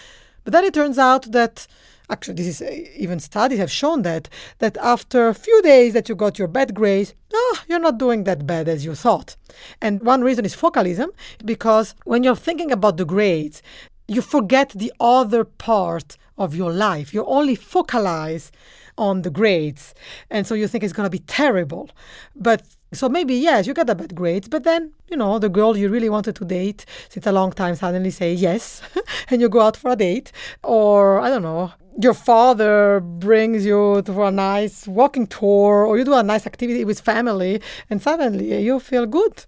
But 0.43 0.53
then 0.53 0.63
it 0.63 0.73
turns 0.73 0.97
out 0.97 1.31
that 1.33 1.67
actually 2.09 2.35
this 2.35 2.47
is 2.47 2.61
uh, 2.61 2.71
even 2.95 3.19
studies 3.19 3.59
have 3.59 3.71
shown 3.71 4.01
that 4.03 4.29
that 4.59 4.77
after 4.77 5.27
a 5.27 5.33
few 5.33 5.61
days 5.61 5.93
that 5.93 6.07
you 6.07 6.15
got 6.15 6.39
your 6.39 6.47
bad 6.47 6.73
grade 6.73 7.13
oh, 7.33 7.59
you're 7.67 7.79
not 7.79 7.97
doing 7.97 8.23
that 8.23 8.47
bad 8.47 8.69
as 8.69 8.85
you 8.85 8.95
thought 8.95 9.35
and 9.81 10.01
one 10.01 10.21
reason 10.21 10.45
is 10.45 10.55
focalism 10.55 11.11
because 11.43 11.95
when 12.05 12.23
you're 12.23 12.35
thinking 12.35 12.71
about 12.71 12.95
the 12.95 13.03
grades 13.03 13.61
you 14.07 14.21
forget 14.21 14.69
the 14.69 14.91
other 14.99 15.43
part 15.43 16.17
of 16.37 16.55
your 16.55 16.71
life 16.71 17.13
you 17.13 17.25
only 17.25 17.55
focalize 17.55 18.51
on 18.97 19.21
the 19.21 19.29
grades. 19.29 19.93
And 20.29 20.47
so 20.47 20.55
you 20.55 20.67
think 20.67 20.83
it's 20.83 20.93
going 20.93 21.05
to 21.05 21.09
be 21.09 21.19
terrible. 21.19 21.89
But 22.35 22.63
so 22.93 23.09
maybe, 23.09 23.35
yes, 23.35 23.67
you 23.67 23.73
got 23.73 23.87
the 23.87 23.95
bad 23.95 24.15
grades, 24.15 24.47
but 24.47 24.63
then, 24.63 24.91
you 25.09 25.17
know, 25.17 25.39
the 25.39 25.49
girl 25.49 25.77
you 25.77 25.89
really 25.89 26.09
wanted 26.09 26.35
to 26.37 26.45
date 26.45 26.85
since 27.09 27.27
a 27.27 27.31
long 27.31 27.51
time 27.51 27.75
suddenly 27.75 28.11
say 28.11 28.33
yes, 28.33 28.81
and 29.29 29.41
you 29.41 29.49
go 29.49 29.61
out 29.61 29.77
for 29.77 29.91
a 29.91 29.95
date. 29.95 30.31
Or, 30.63 31.19
I 31.19 31.29
don't 31.29 31.43
know, 31.43 31.73
your 32.01 32.13
father 32.13 33.01
brings 33.01 33.65
you 33.65 34.01
to 34.03 34.23
a 34.23 34.31
nice 34.31 34.87
walking 34.87 35.27
tour, 35.27 35.85
or 35.85 35.97
you 35.97 36.05
do 36.05 36.13
a 36.13 36.23
nice 36.23 36.47
activity 36.47 36.85
with 36.85 37.01
family, 37.01 37.61
and 37.89 38.01
suddenly 38.01 38.63
you 38.63 38.79
feel 38.79 39.05
good. 39.05 39.45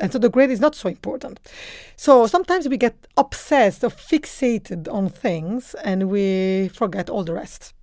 And 0.00 0.12
so 0.12 0.18
the 0.18 0.28
grade 0.28 0.50
is 0.50 0.60
not 0.60 0.74
so 0.74 0.88
important. 0.88 1.40
So 1.96 2.26
sometimes 2.26 2.68
we 2.68 2.76
get 2.76 2.94
obsessed 3.16 3.82
or 3.84 3.90
fixated 3.90 4.92
on 4.92 5.08
things 5.08 5.74
and 5.84 6.08
we 6.08 6.68
forget 6.68 7.10
all 7.10 7.24
the 7.24 7.34
rest. 7.34 7.74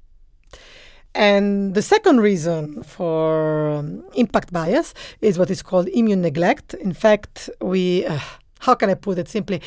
And 1.14 1.74
the 1.76 1.82
second 1.82 2.20
reason 2.20 2.84
for 2.84 3.70
um, 3.70 4.04
impact 4.16 4.52
bias 4.52 4.94
is 5.22 5.40
what 5.40 5.50
is 5.50 5.62
called 5.62 5.88
immune 5.88 6.22
neglect. 6.22 6.74
In 6.74 6.94
fact, 6.94 7.50
we, 7.62 8.06
uh, 8.06 8.20
how 8.60 8.76
can 8.76 8.90
I 8.90 8.96
put 8.96 9.18
it 9.18 9.30
simply? 9.30 9.62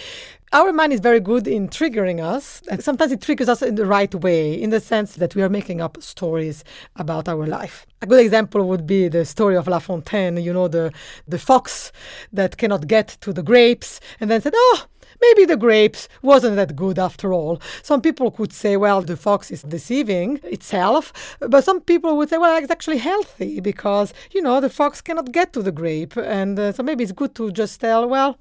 Our 0.50 0.72
mind 0.72 0.94
is 0.94 1.00
very 1.00 1.20
good 1.20 1.46
in 1.46 1.68
triggering 1.68 2.24
us. 2.24 2.62
And 2.70 2.82
sometimes 2.82 3.12
it 3.12 3.20
triggers 3.20 3.50
us 3.50 3.60
in 3.60 3.74
the 3.74 3.84
right 3.84 4.14
way, 4.14 4.54
in 4.54 4.70
the 4.70 4.80
sense 4.80 5.14
that 5.16 5.34
we 5.34 5.42
are 5.42 5.50
making 5.50 5.82
up 5.82 6.02
stories 6.02 6.64
about 6.96 7.28
our 7.28 7.46
life. 7.46 7.86
A 8.00 8.06
good 8.06 8.20
example 8.20 8.66
would 8.66 8.86
be 8.86 9.08
the 9.08 9.26
story 9.26 9.56
of 9.56 9.68
La 9.68 9.78
Fontaine, 9.78 10.38
you 10.38 10.52
know, 10.54 10.66
the, 10.66 10.90
the 11.26 11.38
fox 11.38 11.92
that 12.32 12.56
cannot 12.56 12.86
get 12.86 13.08
to 13.20 13.32
the 13.32 13.42
grapes 13.42 14.00
and 14.20 14.30
then 14.30 14.40
said, 14.40 14.54
Oh, 14.56 14.86
maybe 15.20 15.44
the 15.44 15.56
grapes 15.56 16.08
wasn't 16.22 16.56
that 16.56 16.76
good 16.76 16.98
after 16.98 17.34
all. 17.34 17.60
Some 17.82 18.00
people 18.00 18.30
could 18.30 18.52
say, 18.52 18.76
well, 18.78 19.02
the 19.02 19.16
fox 19.16 19.50
is 19.50 19.62
deceiving 19.62 20.40
itself, 20.44 21.36
but 21.40 21.64
some 21.64 21.80
people 21.80 22.16
would 22.16 22.30
say, 22.30 22.38
well, 22.38 22.56
it's 22.56 22.70
actually 22.70 22.98
healthy 22.98 23.60
because, 23.60 24.14
you 24.32 24.40
know, 24.40 24.60
the 24.60 24.70
fox 24.70 25.00
cannot 25.00 25.32
get 25.32 25.52
to 25.52 25.62
the 25.62 25.72
grape. 25.72 26.16
And 26.16 26.58
uh, 26.58 26.72
so 26.72 26.82
maybe 26.82 27.04
it's 27.04 27.12
good 27.12 27.34
to 27.34 27.50
just 27.50 27.80
tell, 27.80 28.08
well, 28.08 28.38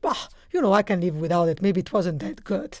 bah, 0.00 0.28
you 0.52 0.60
know, 0.60 0.72
I 0.72 0.82
can 0.82 1.00
live 1.00 1.16
without 1.16 1.48
it. 1.48 1.62
Maybe 1.62 1.80
it 1.80 1.92
wasn't 1.92 2.20
that 2.20 2.44
good. 2.44 2.78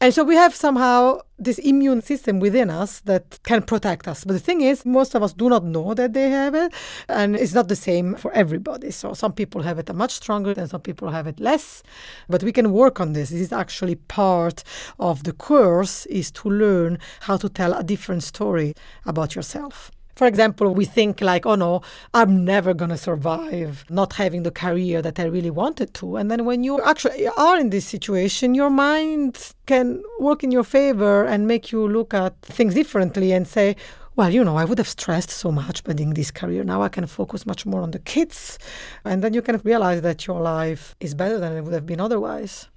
And 0.00 0.12
so 0.12 0.24
we 0.24 0.34
have 0.34 0.54
somehow 0.54 1.20
this 1.38 1.58
immune 1.58 2.02
system 2.02 2.40
within 2.40 2.70
us 2.70 3.00
that 3.00 3.38
can 3.44 3.62
protect 3.62 4.08
us. 4.08 4.24
But 4.24 4.32
the 4.32 4.40
thing 4.40 4.60
is, 4.60 4.84
most 4.84 5.14
of 5.14 5.22
us 5.22 5.32
do 5.32 5.48
not 5.48 5.64
know 5.64 5.94
that 5.94 6.12
they 6.12 6.30
have 6.30 6.54
it. 6.54 6.72
And 7.08 7.36
it's 7.36 7.54
not 7.54 7.68
the 7.68 7.76
same 7.76 8.16
for 8.16 8.32
everybody. 8.32 8.90
So 8.90 9.14
some 9.14 9.32
people 9.32 9.62
have 9.62 9.78
it 9.78 9.94
much 9.94 10.12
stronger 10.12 10.54
and 10.56 10.68
some 10.68 10.80
people 10.80 11.10
have 11.10 11.26
it 11.26 11.38
less. 11.38 11.82
But 12.28 12.42
we 12.42 12.52
can 12.52 12.72
work 12.72 13.00
on 13.00 13.12
this. 13.12 13.30
This 13.30 13.40
is 13.40 13.52
actually 13.52 13.94
part 13.94 14.64
of 14.98 15.24
the 15.24 15.32
course 15.32 16.06
is 16.06 16.30
to 16.32 16.50
learn 16.50 16.98
how 17.20 17.36
to 17.36 17.48
tell 17.48 17.72
a 17.72 17.84
different 17.84 18.22
story 18.22 18.74
about 19.06 19.34
yourself. 19.34 19.90
For 20.22 20.28
example, 20.28 20.72
we 20.72 20.84
think 20.84 21.20
like, 21.20 21.46
oh 21.46 21.56
no, 21.56 21.82
I'm 22.14 22.44
never 22.44 22.74
going 22.74 22.90
to 22.90 22.96
survive 22.96 23.84
not 23.90 24.12
having 24.12 24.44
the 24.44 24.52
career 24.52 25.02
that 25.02 25.18
I 25.18 25.24
really 25.24 25.50
wanted 25.50 25.94
to. 25.94 26.14
And 26.14 26.30
then 26.30 26.44
when 26.44 26.62
you 26.62 26.80
actually 26.80 27.26
are 27.26 27.58
in 27.58 27.70
this 27.70 27.86
situation, 27.86 28.54
your 28.54 28.70
mind 28.70 29.52
can 29.66 30.00
work 30.20 30.44
in 30.44 30.52
your 30.52 30.62
favor 30.62 31.24
and 31.24 31.48
make 31.48 31.72
you 31.72 31.88
look 31.88 32.14
at 32.14 32.40
things 32.42 32.74
differently 32.74 33.32
and 33.32 33.48
say, 33.48 33.74
well, 34.14 34.30
you 34.30 34.44
know, 34.44 34.56
I 34.56 34.64
would 34.64 34.78
have 34.78 34.88
stressed 34.88 35.30
so 35.30 35.50
much 35.50 35.82
building 35.82 36.14
this 36.14 36.30
career. 36.30 36.62
Now 36.62 36.82
I 36.82 36.88
can 36.88 37.08
focus 37.08 37.44
much 37.44 37.66
more 37.66 37.82
on 37.82 37.90
the 37.90 37.98
kids. 37.98 38.60
And 39.04 39.24
then 39.24 39.34
you 39.34 39.42
can 39.42 39.60
realize 39.64 40.02
that 40.02 40.28
your 40.28 40.40
life 40.40 40.94
is 41.00 41.14
better 41.16 41.40
than 41.40 41.56
it 41.56 41.62
would 41.62 41.74
have 41.74 41.84
been 41.84 42.00
otherwise. 42.00 42.68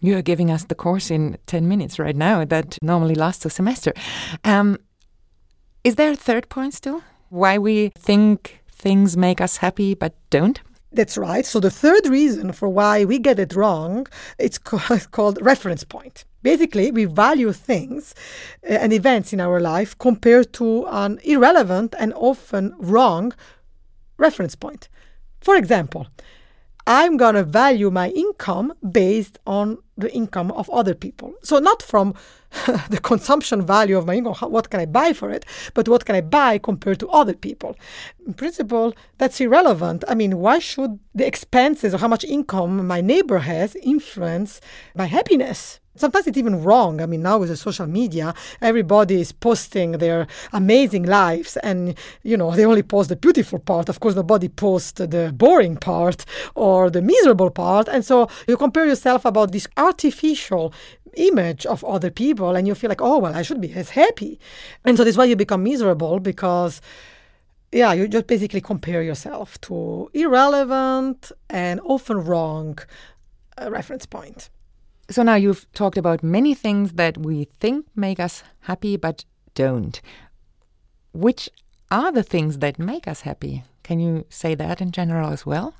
You're 0.00 0.22
giving 0.22 0.50
us 0.50 0.64
the 0.64 0.74
course 0.74 1.10
in 1.10 1.36
10 1.44 1.68
minutes 1.68 1.98
right 1.98 2.16
now 2.16 2.46
that 2.46 2.78
normally 2.80 3.14
lasts 3.14 3.44
a 3.44 3.50
semester. 3.50 3.92
Um, 4.44 4.78
is 5.86 5.94
there 5.94 6.10
a 6.10 6.16
third 6.16 6.48
point 6.48 6.74
still? 6.74 7.00
Why 7.28 7.58
we 7.58 7.92
think 7.96 8.60
things 8.68 9.16
make 9.16 9.40
us 9.40 9.58
happy 9.58 9.94
but 9.94 10.14
don't? 10.30 10.60
That's 10.90 11.16
right. 11.16 11.46
So 11.46 11.60
the 11.60 11.70
third 11.70 12.08
reason 12.08 12.50
for 12.50 12.68
why 12.68 13.04
we 13.04 13.20
get 13.20 13.38
it 13.38 13.54
wrong, 13.54 14.08
it's 14.36 14.58
called 15.16 15.38
reference 15.40 15.84
point. 15.84 16.24
Basically, 16.42 16.90
we 16.90 17.04
value 17.04 17.52
things 17.52 18.16
uh, 18.68 18.72
and 18.72 18.92
events 18.92 19.32
in 19.32 19.40
our 19.40 19.60
life 19.60 19.96
compared 19.96 20.52
to 20.54 20.86
an 20.86 21.20
irrelevant 21.22 21.94
and 22.00 22.12
often 22.14 22.74
wrong 22.78 23.32
reference 24.18 24.56
point. 24.56 24.88
For 25.40 25.54
example, 25.54 26.08
I'm 26.84 27.16
going 27.16 27.36
to 27.36 27.44
value 27.44 27.92
my 27.92 28.08
income 28.10 28.72
based 28.90 29.38
on 29.46 29.78
the 29.96 30.12
income 30.12 30.50
of 30.52 30.68
other 30.70 30.94
people. 30.94 31.34
So, 31.42 31.58
not 31.58 31.82
from 31.82 32.14
the 32.90 33.00
consumption 33.02 33.64
value 33.66 33.96
of 33.96 34.06
my 34.06 34.14
income, 34.14 34.34
what 34.50 34.70
can 34.70 34.80
I 34.80 34.86
buy 34.86 35.12
for 35.12 35.30
it, 35.30 35.44
but 35.74 35.88
what 35.88 36.04
can 36.04 36.14
I 36.14 36.20
buy 36.20 36.58
compared 36.58 37.00
to 37.00 37.08
other 37.08 37.34
people. 37.34 37.76
In 38.26 38.34
principle, 38.34 38.94
that's 39.18 39.40
irrelevant. 39.40 40.04
I 40.08 40.14
mean, 40.14 40.38
why 40.38 40.58
should 40.58 40.98
the 41.14 41.26
expenses 41.26 41.94
or 41.94 41.98
how 41.98 42.08
much 42.08 42.24
income 42.24 42.86
my 42.86 43.00
neighbor 43.00 43.38
has 43.38 43.76
influence 43.76 44.60
my 44.94 45.06
happiness? 45.06 45.80
Sometimes 45.96 46.26
it's 46.26 46.36
even 46.36 46.62
wrong. 46.62 47.00
I 47.00 47.06
mean, 47.06 47.22
now 47.22 47.38
with 47.38 47.48
the 47.48 47.56
social 47.56 47.86
media, 47.86 48.34
everybody 48.60 49.20
is 49.20 49.32
posting 49.32 49.92
their 49.92 50.26
amazing 50.52 51.04
lives, 51.04 51.56
and 51.58 51.96
you 52.22 52.36
know 52.36 52.50
they 52.54 52.66
only 52.66 52.82
post 52.82 53.08
the 53.08 53.16
beautiful 53.16 53.58
part. 53.58 53.88
Of 53.88 54.00
course, 54.00 54.14
nobody 54.14 54.48
posts 54.48 54.92
the 54.92 55.32
boring 55.34 55.76
part 55.76 56.26
or 56.54 56.90
the 56.90 57.00
miserable 57.00 57.50
part, 57.50 57.88
and 57.88 58.04
so 58.04 58.28
you 58.46 58.58
compare 58.58 58.86
yourself 58.86 59.24
about 59.24 59.52
this 59.52 59.66
artificial 59.86 60.72
image 61.14 61.64
of 61.66 61.84
other 61.84 62.10
people, 62.10 62.54
and 62.56 62.66
you 62.66 62.74
feel 62.74 62.88
like, 62.88 63.02
oh 63.02 63.18
well, 63.18 63.34
I 63.34 63.42
should 63.42 63.60
be 63.60 63.72
as 63.72 63.90
happy, 63.90 64.38
and 64.84 64.96
so 64.96 65.04
that's 65.04 65.16
why 65.16 65.24
you 65.24 65.36
become 65.36 65.62
miserable 65.62 66.20
because 66.20 66.80
yeah, 67.72 67.92
you 67.92 68.08
just 68.08 68.26
basically 68.26 68.60
compare 68.60 69.02
yourself 69.02 69.60
to 69.62 70.10
irrelevant 70.14 71.32
and 71.50 71.80
often 71.84 72.24
wrong 72.24 72.78
uh, 73.60 73.70
reference 73.70 74.06
point. 74.06 74.50
So 75.10 75.22
now 75.22 75.34
you've 75.34 75.70
talked 75.72 75.98
about 75.98 76.22
many 76.22 76.54
things 76.54 76.92
that 76.92 77.18
we 77.18 77.44
think 77.60 77.86
make 77.94 78.18
us 78.18 78.42
happy 78.60 78.96
but 78.96 79.24
don't. 79.54 80.00
Which 81.12 81.48
are 81.90 82.10
the 82.12 82.22
things 82.22 82.58
that 82.58 82.78
make 82.78 83.06
us 83.06 83.20
happy? 83.22 83.64
Can 83.82 84.00
you 84.00 84.26
say 84.28 84.54
that 84.54 84.80
in 84.80 84.90
general 84.90 85.30
as 85.30 85.46
well? 85.46 85.74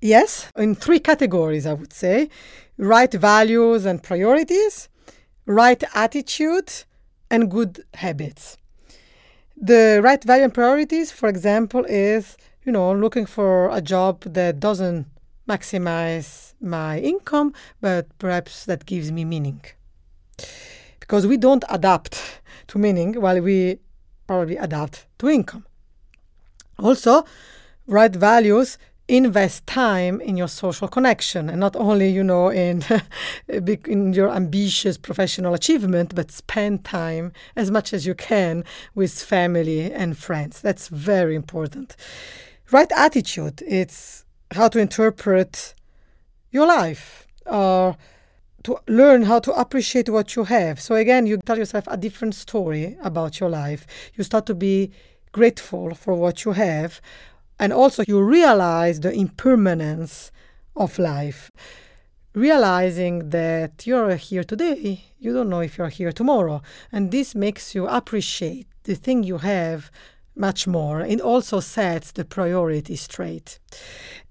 Yes, 0.00 0.52
in 0.56 0.74
three 0.76 1.00
categories, 1.00 1.66
I 1.66 1.72
would 1.72 1.92
say 1.92 2.30
right 2.78 3.12
values 3.12 3.84
and 3.84 4.02
priorities, 4.02 4.88
right 5.46 5.82
attitude, 5.94 6.72
and 7.30 7.50
good 7.50 7.84
habits. 7.94 8.56
The 9.60 10.00
right 10.02 10.22
value 10.22 10.44
and 10.44 10.54
priorities, 10.54 11.10
for 11.10 11.28
example, 11.28 11.84
is 11.88 12.36
you 12.64 12.72
know 12.72 12.92
looking 12.92 13.26
for 13.26 13.68
a 13.70 13.80
job 13.80 14.22
that 14.22 14.60
doesn't 14.60 15.06
maximize 15.48 16.54
my 16.60 17.00
income, 17.00 17.52
but 17.80 18.06
perhaps 18.18 18.64
that 18.66 18.86
gives 18.86 19.10
me 19.10 19.24
meaning. 19.24 19.62
Because 21.00 21.26
we 21.26 21.36
don't 21.36 21.64
adapt 21.68 22.40
to 22.68 22.78
meaning 22.78 23.14
while 23.14 23.40
we 23.40 23.78
probably 24.26 24.56
adapt 24.56 25.06
to 25.18 25.28
income. 25.28 25.64
Also, 26.78 27.24
right 27.86 28.14
values 28.14 28.78
invest 29.08 29.66
time 29.66 30.20
in 30.20 30.36
your 30.36 30.48
social 30.48 30.86
connection 30.86 31.48
and 31.48 31.58
not 31.58 31.74
only 31.76 32.08
you 32.10 32.22
know 32.22 32.50
in 32.50 32.84
in 33.48 34.12
your 34.12 34.30
ambitious 34.30 34.98
professional 34.98 35.54
achievement 35.54 36.14
but 36.14 36.30
spend 36.30 36.84
time 36.84 37.32
as 37.56 37.70
much 37.70 37.94
as 37.94 38.06
you 38.06 38.14
can 38.14 38.62
with 38.94 39.12
family 39.22 39.90
and 39.90 40.18
friends 40.18 40.60
that's 40.60 40.88
very 40.88 41.34
important 41.34 41.96
right 42.70 42.92
attitude 42.96 43.62
it's 43.66 44.26
how 44.52 44.68
to 44.68 44.78
interpret 44.78 45.74
your 46.50 46.66
life 46.66 47.26
or 47.46 47.96
to 48.64 48.78
learn 48.86 49.22
how 49.22 49.38
to 49.38 49.52
appreciate 49.52 50.08
what 50.08 50.36
you 50.36 50.44
have. 50.44 50.80
So 50.80 50.94
again, 50.94 51.26
you 51.26 51.38
tell 51.38 51.58
yourself 51.58 51.84
a 51.86 51.96
different 51.96 52.34
story 52.34 52.98
about 53.02 53.40
your 53.40 53.48
life. 53.48 53.86
You 54.14 54.24
start 54.24 54.46
to 54.46 54.54
be 54.54 54.90
grateful 55.32 55.94
for 55.94 56.14
what 56.14 56.44
you 56.44 56.52
have. 56.52 57.00
And 57.58 57.72
also, 57.72 58.04
you 58.06 58.20
realize 58.22 59.00
the 59.00 59.12
impermanence 59.12 60.30
of 60.76 60.98
life. 60.98 61.50
Realizing 62.34 63.30
that 63.30 63.86
you're 63.86 64.14
here 64.16 64.44
today, 64.44 65.04
you 65.18 65.32
don't 65.32 65.48
know 65.48 65.60
if 65.60 65.76
you're 65.76 65.88
here 65.88 66.12
tomorrow. 66.12 66.62
And 66.92 67.10
this 67.10 67.34
makes 67.34 67.74
you 67.74 67.88
appreciate 67.88 68.66
the 68.84 68.94
thing 68.94 69.24
you 69.24 69.38
have 69.38 69.90
much 70.36 70.66
more. 70.66 71.00
It 71.00 71.20
also 71.20 71.60
sets 71.60 72.12
the 72.12 72.24
priority 72.24 72.96
straight. 72.96 73.58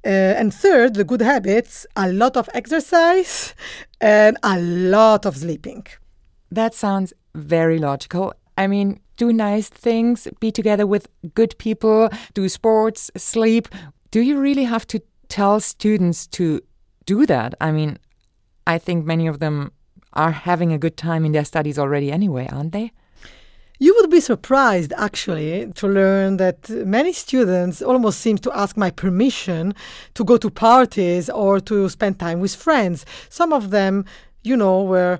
Uh, 0.05 0.39
and 0.39 0.53
third, 0.53 0.93
the 0.93 1.03
good 1.03 1.21
habits 1.21 1.85
a 1.95 2.11
lot 2.11 2.37
of 2.37 2.49
exercise 2.53 3.53
and 3.99 4.37
a 4.43 4.59
lot 4.59 5.25
of 5.25 5.35
sleeping. 5.35 5.85
That 6.49 6.73
sounds 6.73 7.13
very 7.35 7.77
logical. 7.77 8.33
I 8.57 8.67
mean, 8.67 9.01
do 9.17 9.33
nice 9.33 9.69
things, 9.69 10.27
be 10.39 10.51
together 10.51 10.87
with 10.87 11.07
good 11.33 11.57
people, 11.57 12.09
do 12.33 12.47
sports, 12.47 13.11
sleep. 13.17 13.67
Do 14.11 14.21
you 14.21 14.39
really 14.39 14.63
have 14.63 14.87
to 14.87 15.01
tell 15.27 15.59
students 15.59 16.27
to 16.27 16.61
do 17.05 17.25
that? 17.25 17.55
I 17.59 17.71
mean, 17.71 17.97
I 18.65 18.77
think 18.77 19.05
many 19.05 19.27
of 19.27 19.39
them 19.39 19.71
are 20.13 20.31
having 20.31 20.71
a 20.71 20.77
good 20.77 20.97
time 20.97 21.25
in 21.25 21.31
their 21.31 21.45
studies 21.45 21.77
already 21.77 22.11
anyway, 22.11 22.47
aren't 22.51 22.71
they? 22.71 22.91
You 23.79 23.95
would 23.99 24.09
be 24.09 24.21
surprised, 24.21 24.91
actually, 24.97 25.71
to 25.75 25.87
learn 25.87 26.37
that 26.37 26.67
many 26.69 27.13
students 27.13 27.81
almost 27.81 28.19
seem 28.19 28.39
to 28.39 28.51
ask 28.57 28.75
my 28.75 28.89
permission 28.89 29.75
to 30.15 30.23
go 30.23 30.37
to 30.37 30.49
parties 30.49 31.29
or 31.29 31.59
to 31.61 31.87
spend 31.87 32.17
time 32.17 32.39
with 32.39 32.55
friends. 32.55 33.05
Some 33.29 33.53
of 33.53 33.69
them, 33.69 34.05
you 34.43 34.57
know, 34.57 34.81
were 34.81 35.19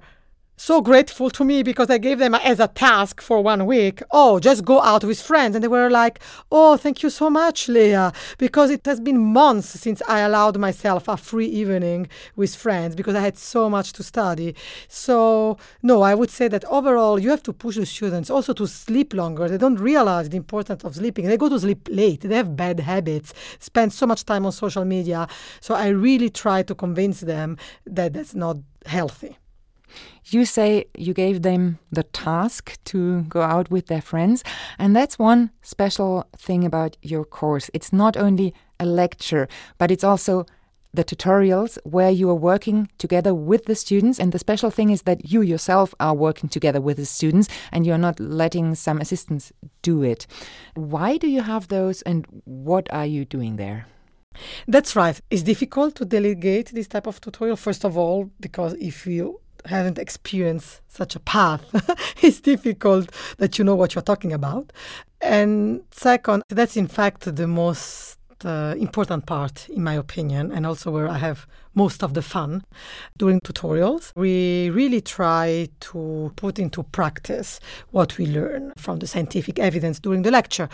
so 0.60 0.82
grateful 0.82 1.30
to 1.30 1.46
me 1.46 1.62
because 1.62 1.91
I 1.91 2.00
gave 2.00 2.17
them 2.17 2.34
as 2.34 2.60
a 2.60 2.67
task 2.67 3.22
for 3.22 3.41
one 3.43 3.67
week. 3.67 4.02
Oh, 4.10 4.39
just 4.39 4.65
go 4.65 4.82
out 4.82 5.04
with 5.04 5.22
friends. 5.22 5.56
And 5.56 5.63
they 5.63 5.67
were 5.67 5.89
like, 5.89 6.20
Oh, 6.52 6.78
thank 6.78 7.04
you 7.04 7.12
so 7.12 7.30
much, 7.30 7.70
Lea, 7.70 8.10
because 8.39 8.72
it 8.72 8.84
has 8.88 9.00
been 9.00 9.20
months 9.20 9.70
since 9.70 10.02
I 10.08 10.22
allowed 10.22 10.58
myself 10.58 11.08
a 11.08 11.15
free 11.15 11.46
evening 11.46 12.10
with 12.36 12.56
friends 12.56 12.96
because 12.96 13.15
I 13.15 13.22
had 13.22 13.38
so 13.38 13.70
much 13.70 13.93
to 13.93 14.04
study. 14.04 14.56
So, 14.88 15.58
no, 15.84 16.02
I 16.02 16.15
would 16.15 16.32
say 16.32 16.48
that 16.48 16.65
overall, 16.65 17.20
you 17.20 17.30
have 17.30 17.43
to 17.43 17.54
push 17.54 17.76
the 17.76 17.86
students 17.86 18.32
also 18.32 18.54
to 18.54 18.65
sleep 18.65 19.13
longer. 19.13 19.48
They 19.48 19.60
don't 19.60 19.80
realize 19.80 20.30
the 20.30 20.38
importance 20.38 20.84
of 20.84 20.96
sleeping. 20.96 21.28
They 21.28 21.38
go 21.38 21.50
to 21.50 21.60
sleep 21.60 21.88
late, 21.91 22.22
they 22.22 22.36
have 22.36 22.56
bad 22.56 22.80
habits, 22.80 23.32
spend 23.60 23.93
so 23.93 24.08
much 24.08 24.26
time 24.26 24.43
on 24.46 24.52
social 24.52 24.86
media. 24.86 25.28
So, 25.62 25.76
I 25.76 25.89
really 25.89 26.32
try 26.32 26.63
to 26.63 26.74
convince 26.74 27.22
them 27.22 27.58
that 27.86 28.13
that's 28.13 28.34
not 28.34 28.58
healthy. 28.88 29.38
You 30.25 30.45
say 30.45 30.86
you 30.97 31.13
gave 31.13 31.41
them 31.41 31.79
the 31.91 32.03
task 32.03 32.77
to 32.86 33.21
go 33.23 33.41
out 33.41 33.71
with 33.71 33.88
their 33.88 34.01
friends, 34.01 34.43
and 34.77 34.95
that's 34.95 35.17
one 35.17 35.51
special 35.62 36.25
thing 36.38 36.65
about 36.65 36.97
your 37.01 37.23
course. 37.23 37.69
It's 37.73 37.93
not 37.93 38.17
only 38.17 38.53
a 38.79 38.86
lecture, 38.86 39.47
but 39.77 39.89
it's 39.89 40.03
also 40.03 40.45
the 40.93 41.03
tutorials 41.03 41.77
where 41.83 42.10
you 42.10 42.29
are 42.29 42.36
working 42.36 42.89
together 42.97 43.33
with 43.33 43.65
the 43.65 43.75
students. 43.75 44.19
And 44.19 44.31
the 44.31 44.39
special 44.39 44.71
thing 44.71 44.89
is 44.89 45.03
that 45.03 45.31
you 45.31 45.41
yourself 45.41 45.93
are 45.99 46.13
working 46.13 46.49
together 46.49 46.81
with 46.81 46.97
the 46.97 47.05
students 47.05 47.47
and 47.71 47.86
you're 47.86 47.97
not 47.97 48.19
letting 48.19 48.75
some 48.75 48.99
assistants 48.99 49.53
do 49.81 50.03
it. 50.03 50.27
Why 50.75 51.17
do 51.17 51.27
you 51.27 51.41
have 51.41 51.67
those 51.67 52.01
and 52.01 52.25
what 52.45 52.91
are 52.91 53.05
you 53.05 53.25
doing 53.25 53.57
there? 53.57 53.86
That's 54.67 54.95
right. 54.95 55.19
It's 55.29 55.43
difficult 55.43 55.95
to 55.95 56.05
delegate 56.05 56.71
this 56.73 56.88
type 56.88 57.07
of 57.07 57.21
tutorial, 57.21 57.57
first 57.57 57.83
of 57.83 57.97
all, 57.97 58.29
because 58.39 58.73
if 58.73 59.07
you 59.07 59.39
haven't 59.65 60.00
experienced 60.00 60.82
such 60.88 61.15
a 61.15 61.20
path, 61.20 61.63
it's 62.22 62.39
difficult 62.39 63.12
that 63.38 63.58
you 63.58 63.65
know 63.65 63.76
what 63.76 63.96
you're 63.96 64.02
talking 64.02 64.34
about. 64.34 64.72
And 65.22 65.82
second, 65.91 66.43
that's 66.50 66.78
in 66.78 66.88
fact 66.88 67.36
the 67.36 67.48
most 67.48 68.17
uh, 68.45 68.76
important 68.78 69.26
part, 69.26 69.69
in 69.69 69.84
my 69.84 69.93
opinion, 69.93 70.52
and 70.52 70.65
also 70.65 70.91
where 70.91 71.08
I 71.08 71.17
have 71.17 71.47
most 71.78 72.04
of 72.04 72.15
the 72.15 72.23
fun 72.23 72.63
during 73.17 73.39
tutorials. 73.41 74.12
We 74.15 74.71
really 74.71 75.00
try 75.00 75.69
to 75.91 76.34
put 76.36 76.58
into 76.58 76.82
practice 76.82 77.60
what 77.91 78.17
we 78.17 78.26
learn 78.26 78.73
from 78.78 78.97
the 78.97 79.08
scientific 79.08 79.60
evidence 79.60 80.00
during 80.00 80.23
the 80.23 80.32
lecture. 80.32 80.69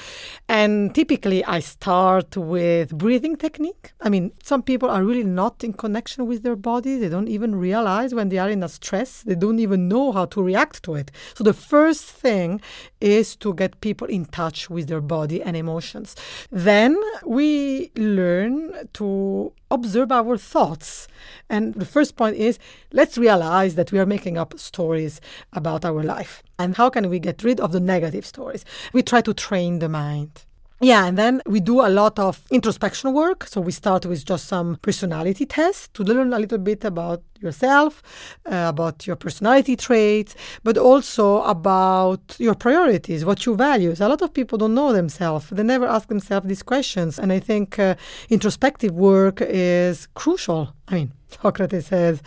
And 0.48 0.96
typically, 0.96 1.44
I 1.44 1.60
start 1.60 2.38
with 2.38 2.98
breathing 2.98 3.36
technique. 3.36 3.92
I 4.00 4.08
mean, 4.10 4.32
some 4.42 4.64
people 4.64 4.90
are 4.90 5.04
really 5.04 5.26
not 5.26 5.64
in 5.64 5.74
connection 5.74 6.26
with 6.26 6.44
their 6.44 6.56
body. 6.56 6.98
They 6.98 7.10
don't 7.10 7.28
even 7.28 7.54
realize 7.56 8.16
when 8.16 8.30
they 8.30 8.38
are 8.38 8.50
in 8.50 8.64
a 8.64 8.70
stress, 8.70 9.24
they 9.24 9.36
don't 9.36 9.60
even 9.60 9.90
know 9.90 10.14
how 10.14 10.26
to 10.28 10.42
react 10.42 10.84
to 10.84 10.96
it. 10.96 11.12
So, 11.36 11.44
the 11.44 11.54
first 11.54 12.06
thing 12.06 12.62
is 13.02 13.36
to 13.38 13.54
get 13.54 13.82
people 13.82 14.08
in 14.08 14.24
touch 14.26 14.70
with 14.70 14.88
their 14.88 15.02
body 15.02 15.44
and 15.44 15.58
emotions. 15.58 16.16
Then 16.50 16.98
we 17.26 17.53
learn 17.96 18.88
to 18.94 19.54
observe 19.70 20.12
our 20.12 20.38
thoughts. 20.38 21.08
And 21.50 21.74
the 21.74 21.86
first 21.86 22.16
point 22.16 22.38
is 22.38 22.60
let's 22.92 23.18
realize 23.18 23.76
that 23.76 23.92
we 23.92 24.00
are 24.00 24.06
making 24.06 24.38
up 24.38 24.60
stories 24.60 25.20
about 25.52 25.86
our 25.86 26.04
life. 26.04 26.44
And 26.58 26.78
how 26.78 26.90
can 26.90 27.10
we 27.10 27.20
get 27.20 27.44
rid 27.44 27.60
of 27.60 27.72
the 27.72 27.80
negative 27.80 28.26
stories? 28.26 28.64
We 28.94 29.02
try 29.04 29.22
to 29.22 29.34
train 29.34 29.80
the 29.80 29.90
mind. 29.90 30.46
Yeah, 30.84 31.06
and 31.06 31.18
then 31.18 31.42
we 31.46 31.62
do 31.62 31.80
a 31.80 31.88
lot 31.88 32.20
of 32.20 32.42
introspection 32.52 33.14
work. 33.14 33.48
So 33.48 33.62
we 33.62 33.72
start 33.72 34.06
with 34.06 34.26
just 34.26 34.50
some 34.50 34.76
personality 34.82 35.46
tests 35.46 35.88
to 35.94 36.04
learn 36.04 36.34
a 36.34 36.40
little 36.40 36.58
bit 36.58 36.84
about 36.84 37.24
yourself, 37.40 38.04
uh, 38.46 38.66
about 38.68 39.08
your 39.08 39.16
personality 39.16 39.78
traits, 39.78 40.36
but 40.62 40.78
also 40.78 41.42
about 41.44 42.36
your 42.38 42.54
priorities, 42.54 43.24
what 43.24 43.46
you 43.46 43.56
value. 43.56 43.96
A 43.98 44.10
lot 44.10 44.22
of 44.22 44.34
people 44.34 44.58
don't 44.58 44.74
know 44.74 44.92
themselves. 44.92 45.50
They 45.50 45.64
never 45.64 45.88
ask 45.88 46.10
themselves 46.10 46.48
these 46.48 46.64
questions. 46.64 47.18
And 47.18 47.32
I 47.32 47.40
think 47.40 47.80
uh, 47.80 47.96
introspective 48.30 48.92
work 48.92 49.40
is 49.40 50.10
crucial. 50.16 50.74
I 50.90 50.96
mean, 50.96 51.14
Socrates 51.28 51.88
says, 51.88 52.22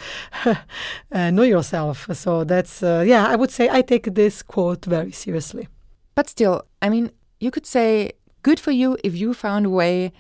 uh, 0.47 1.31
know 1.31 1.43
yourself. 1.43 2.09
So 2.15 2.45
that's, 2.45 2.83
uh, 2.83 3.05
yeah, 3.07 3.27
I 3.27 3.37
would 3.37 3.51
say 3.51 3.69
I 3.69 3.83
take 3.83 4.15
this 4.15 4.43
quote 4.43 4.87
very 4.87 5.13
seriously. 5.13 5.69
But 6.15 6.31
still, 6.31 6.63
I 6.81 6.89
mean, 6.89 7.11
you 7.39 7.51
could 7.51 7.67
say 7.67 8.13
Good 8.47 8.61
for 8.61 8.71
you 8.71 8.97
if 9.03 9.17
you 9.17 9.35
found 9.35 9.67
a 9.67 9.71
way 9.71 10.13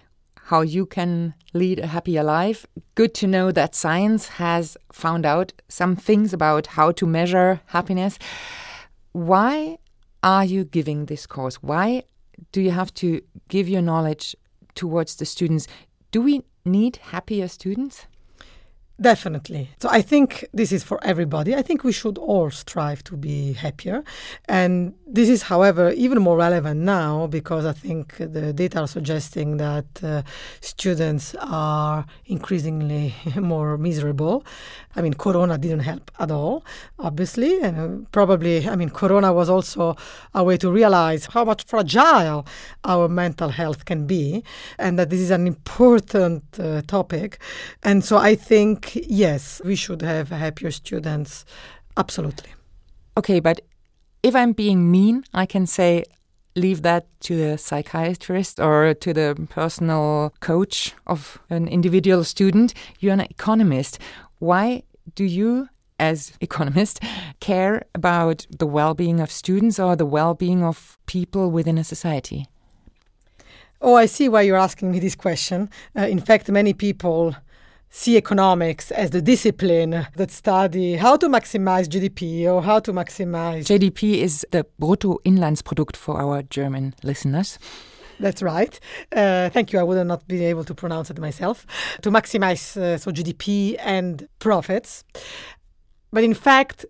how 0.46 0.62
you 0.62 0.84
can 0.84 1.34
lead 1.54 1.78
a 1.78 1.86
happier 1.86 2.24
life. 2.24 2.66
Good 2.96 3.14
to 3.14 3.28
know 3.28 3.52
that 3.52 3.76
science 3.76 4.26
has 4.26 4.76
found 4.90 5.24
out 5.24 5.52
some 5.68 5.94
things 5.94 6.32
about 6.32 6.66
how 6.66 6.90
to 6.90 7.06
measure 7.06 7.60
happiness. 7.66 8.18
Why 9.12 9.78
are 10.24 10.44
you 10.44 10.64
giving 10.64 11.06
this 11.06 11.24
course? 11.24 11.62
Why 11.62 12.02
do 12.50 12.60
you 12.60 12.72
have 12.72 12.92
to 12.94 13.22
give 13.46 13.68
your 13.68 13.80
knowledge 13.80 14.34
towards 14.74 15.14
the 15.14 15.24
students? 15.24 15.68
Do 16.10 16.20
we 16.20 16.42
need 16.64 16.96
happier 16.96 17.46
students? 17.46 18.06
Definitely. 18.98 19.68
So 19.78 19.90
I 19.90 20.00
think 20.00 20.46
this 20.54 20.72
is 20.72 20.82
for 20.82 20.98
everybody. 21.04 21.54
I 21.54 21.61
think 21.61 21.85
we 21.85 21.92
should 21.92 22.16
all 22.16 22.50
strive 22.50 23.04
to 23.04 23.16
be 23.16 23.52
happier. 23.52 24.02
And 24.48 24.94
this 25.06 25.28
is, 25.28 25.42
however, 25.42 25.90
even 25.90 26.22
more 26.22 26.38
relevant 26.38 26.80
now 26.80 27.26
because 27.26 27.66
I 27.66 27.72
think 27.72 28.16
the 28.16 28.54
data 28.54 28.80
are 28.80 28.87
suggesting 28.87 29.59
that 29.59 29.85
uh, 30.02 30.22
students 30.62 31.35
are 31.40 32.06
increasingly 32.24 33.14
more 33.37 33.76
miserable. 33.76 34.46
I 34.94 35.02
mean, 35.02 35.12
Corona 35.12 35.59
didn't 35.59 35.80
help 35.80 36.11
at 36.18 36.30
all, 36.30 36.64
obviously. 36.98 37.61
And 37.61 37.76
uh, 37.78 38.09
probably, 38.12 38.66
I 38.66 38.76
mean, 38.76 38.88
Corona 38.88 39.30
was 39.30 39.50
also 39.50 39.94
a 40.32 40.42
way 40.42 40.56
to 40.56 40.72
realize 40.72 41.26
how 41.26 41.44
much 41.44 41.64
fragile 41.64 42.46
our 42.82 43.09
mental 43.09 43.50
health 43.50 43.85
can 43.85 44.06
be 44.06 44.42
and 44.78 44.98
that 44.98 45.11
this 45.11 45.20
is 45.20 45.30
an 45.30 45.46
important 45.46 46.44
uh, 46.59 46.80
topic. 46.87 47.38
And 47.82 48.02
so 48.02 48.16
I 48.16 48.35
think 48.35 48.86
yes, 48.94 49.61
we 49.64 49.75
should 49.75 50.03
have 50.03 50.29
happier 50.29 50.70
students. 50.70 51.44
Absolutely. 51.96 52.51
Okay, 53.16 53.40
but 53.40 53.61
if 54.22 54.35
I'm 54.35 54.53
being 54.53 54.90
mean, 54.90 55.25
I 55.33 55.46
can 55.46 55.66
say 55.66 56.05
leave 56.57 56.83
that 56.83 57.07
to 57.20 57.37
the 57.37 57.59
psychiatrist 57.59 58.59
or 58.59 58.94
to 58.94 59.12
the 59.12 59.46
personal 59.51 60.35
coach 60.40 60.94
of 61.07 61.38
an 61.51 61.68
individual 61.68 62.25
student. 62.25 62.75
You're 62.99 63.12
an 63.12 63.20
economist. 63.20 63.99
Why 64.38 64.83
do 65.14 65.25
you, 65.25 65.68
as 66.01 66.33
economist, 66.40 67.01
care 67.40 67.85
about 67.94 68.46
the 68.59 68.66
well-being 68.66 69.20
of 69.20 69.31
students 69.31 69.79
or 69.79 69.94
the 69.94 70.07
well-being 70.07 70.64
of 70.64 70.99
people 71.07 71.51
within 71.51 71.79
a 71.79 71.85
society? 71.85 72.49
Oh, 73.83 73.94
I 73.94 74.07
see 74.07 74.29
why 74.29 74.40
you're 74.40 74.57
asking 74.57 74.90
me 74.90 74.99
this 74.99 75.14
question. 75.14 75.68
Uh, 75.94 76.07
in 76.07 76.18
fact, 76.18 76.51
many 76.51 76.72
people 76.72 77.37
see 77.96 78.18
economics 78.18 78.90
as 78.90 79.09
the 79.11 79.22
discipline 79.22 80.06
that 80.16 80.30
study 80.30 80.96
how 80.96 81.16
to 81.16 81.28
maximize 81.28 81.88
GDP 81.88 82.44
or 82.44 82.62
how 82.62 82.78
to 82.78 82.92
maximize. 82.92 83.64
GDP 83.64 84.18
is 84.18 84.46
the 84.50 84.66
Bruttoinlandsprodukt 84.78 85.96
for 85.96 86.20
our 86.20 86.42
German 86.42 86.94
listeners. 87.02 87.59
That's 88.20 88.42
right. 88.42 88.78
Uh, 89.12 89.48
thank 89.48 89.72
you. 89.72 89.78
I 89.78 89.82
would 89.82 90.06
not 90.06 90.28
be 90.28 90.44
able 90.44 90.64
to 90.64 90.74
pronounce 90.74 91.11
it 91.11 91.18
myself. 91.18 91.66
To 92.02 92.11
maximize 92.11 92.76
uh, 92.76 92.98
so 92.98 93.11
GDP 93.11 93.76
and 93.80 94.28
profits, 94.40 95.02
but 96.12 96.22
in 96.22 96.35
fact, 96.35 96.85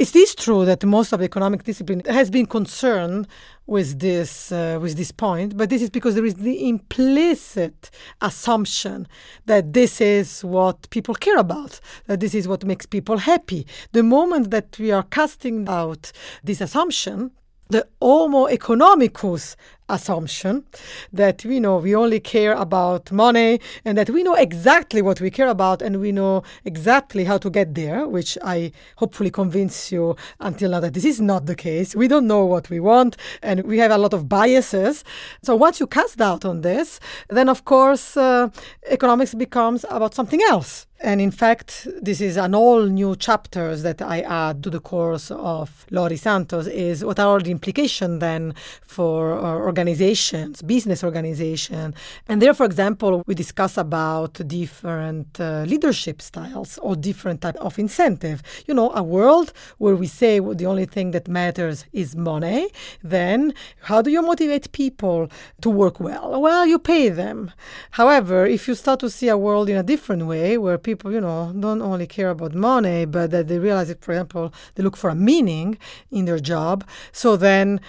is 0.00 0.34
true 0.34 0.64
that 0.64 0.82
most 0.84 1.12
of 1.12 1.18
the 1.18 1.26
economic 1.26 1.62
discipline 1.64 2.02
has 2.06 2.30
been 2.30 2.46
concerned 2.46 3.28
with 3.66 3.98
this 3.98 4.50
uh, 4.50 4.78
with 4.80 4.96
this 4.96 5.12
point, 5.12 5.56
but 5.56 5.68
this 5.68 5.82
is 5.82 5.90
because 5.90 6.14
there 6.14 6.24
is 6.24 6.36
the 6.36 6.68
implicit 6.68 7.90
assumption 8.20 9.06
that 9.46 9.72
this 9.72 10.00
is 10.00 10.42
what 10.42 10.88
people 10.90 11.14
care 11.14 11.36
about, 11.36 11.80
that 12.06 12.20
this 12.20 12.34
is 12.34 12.48
what 12.48 12.64
makes 12.64 12.86
people 12.86 13.18
happy. 13.18 13.66
The 13.92 14.02
moment 14.02 14.50
that 14.50 14.78
we 14.78 14.90
are 14.90 15.04
casting 15.04 15.68
out 15.68 16.12
this 16.42 16.60
assumption, 16.60 17.30
the 17.68 17.86
homo 18.00 18.46
economicus 18.46 19.54
assumption 19.92 20.64
that 21.12 21.44
we 21.44 21.60
know 21.60 21.78
we 21.78 21.94
only 21.94 22.20
care 22.20 22.52
about 22.52 23.10
money 23.12 23.60
and 23.84 23.96
that 23.98 24.10
we 24.10 24.22
know 24.22 24.34
exactly 24.34 25.02
what 25.02 25.20
we 25.20 25.30
care 25.30 25.48
about 25.48 25.82
and 25.82 26.00
we 26.00 26.12
know 26.12 26.42
exactly 26.64 27.24
how 27.24 27.38
to 27.38 27.50
get 27.50 27.74
there, 27.74 28.06
which 28.06 28.38
I 28.42 28.72
hopefully 28.96 29.30
convince 29.30 29.92
you 29.92 30.16
until 30.40 30.70
now 30.70 30.80
that 30.80 30.94
this 30.94 31.04
is 31.04 31.20
not 31.20 31.46
the 31.46 31.54
case. 31.54 31.94
We 31.94 32.08
don't 32.08 32.26
know 32.26 32.44
what 32.44 32.70
we 32.70 32.80
want 32.80 33.16
and 33.42 33.64
we 33.64 33.78
have 33.78 33.90
a 33.90 33.98
lot 33.98 34.14
of 34.14 34.28
biases. 34.28 35.04
So 35.42 35.56
once 35.56 35.80
you 35.80 35.86
cast 35.86 36.18
doubt 36.18 36.44
on 36.44 36.60
this, 36.62 37.00
then 37.28 37.48
of 37.48 37.64
course 37.64 38.16
uh, 38.16 38.48
economics 38.88 39.34
becomes 39.34 39.84
about 39.90 40.14
something 40.14 40.40
else. 40.48 40.86
And 41.02 41.18
in 41.18 41.30
fact, 41.30 41.88
this 42.02 42.20
is 42.20 42.36
an 42.36 42.54
all 42.54 42.84
new 42.84 43.16
chapters 43.16 43.82
that 43.84 44.02
I 44.02 44.20
add 44.20 44.62
to 44.64 44.68
the 44.70 44.80
course 44.80 45.30
of 45.30 45.86
Laurie 45.90 46.18
Santos 46.18 46.66
is 46.66 47.02
what 47.02 47.18
are 47.18 47.40
the 47.40 47.50
implications 47.50 48.20
then 48.20 48.54
for 48.82 49.32
organizations, 49.32 50.60
business 50.60 51.02
organization. 51.02 51.94
And 52.28 52.42
there, 52.42 52.52
for 52.52 52.66
example, 52.66 53.22
we 53.26 53.34
discuss 53.34 53.78
about 53.78 54.46
different 54.46 55.40
uh, 55.40 55.64
leadership 55.66 56.20
styles 56.20 56.78
or 56.82 56.96
different 56.96 57.40
type 57.40 57.56
of 57.56 57.78
incentive. 57.78 58.42
You 58.66 58.74
know, 58.74 58.92
a 58.92 59.02
world 59.02 59.54
where 59.78 59.96
we 59.96 60.06
say 60.06 60.38
well, 60.38 60.54
the 60.54 60.66
only 60.66 60.84
thing 60.84 61.12
that 61.12 61.28
matters 61.28 61.86
is 61.94 62.14
money, 62.14 62.68
then 63.02 63.54
how 63.84 64.02
do 64.02 64.10
you 64.10 64.20
motivate 64.20 64.70
people 64.72 65.30
to 65.62 65.70
work 65.70 65.98
well? 65.98 66.42
Well, 66.42 66.66
you 66.66 66.78
pay 66.78 67.08
them. 67.08 67.52
However, 67.92 68.44
if 68.44 68.68
you 68.68 68.74
start 68.74 69.00
to 69.00 69.08
see 69.08 69.28
a 69.28 69.38
world 69.38 69.70
in 69.70 69.78
a 69.78 69.82
different 69.82 70.26
way 70.26 70.58
where 70.58 70.76
people 70.76 70.89
people, 70.90 71.12
you 71.16 71.22
know, 71.26 71.40
don't 71.64 71.82
only 71.90 72.08
care 72.16 72.30
about 72.36 72.52
money, 72.54 73.00
but 73.16 73.30
that 73.30 73.44
they 73.48 73.58
realize 73.68 73.88
that, 73.88 74.02
for 74.04 74.12
example, 74.12 74.44
they 74.74 74.82
look 74.82 74.96
for 75.02 75.10
a 75.10 75.14
meaning 75.30 75.68
in 76.10 76.22
their 76.28 76.42
job. 76.54 76.76
So 77.12 77.28
then 77.36 77.80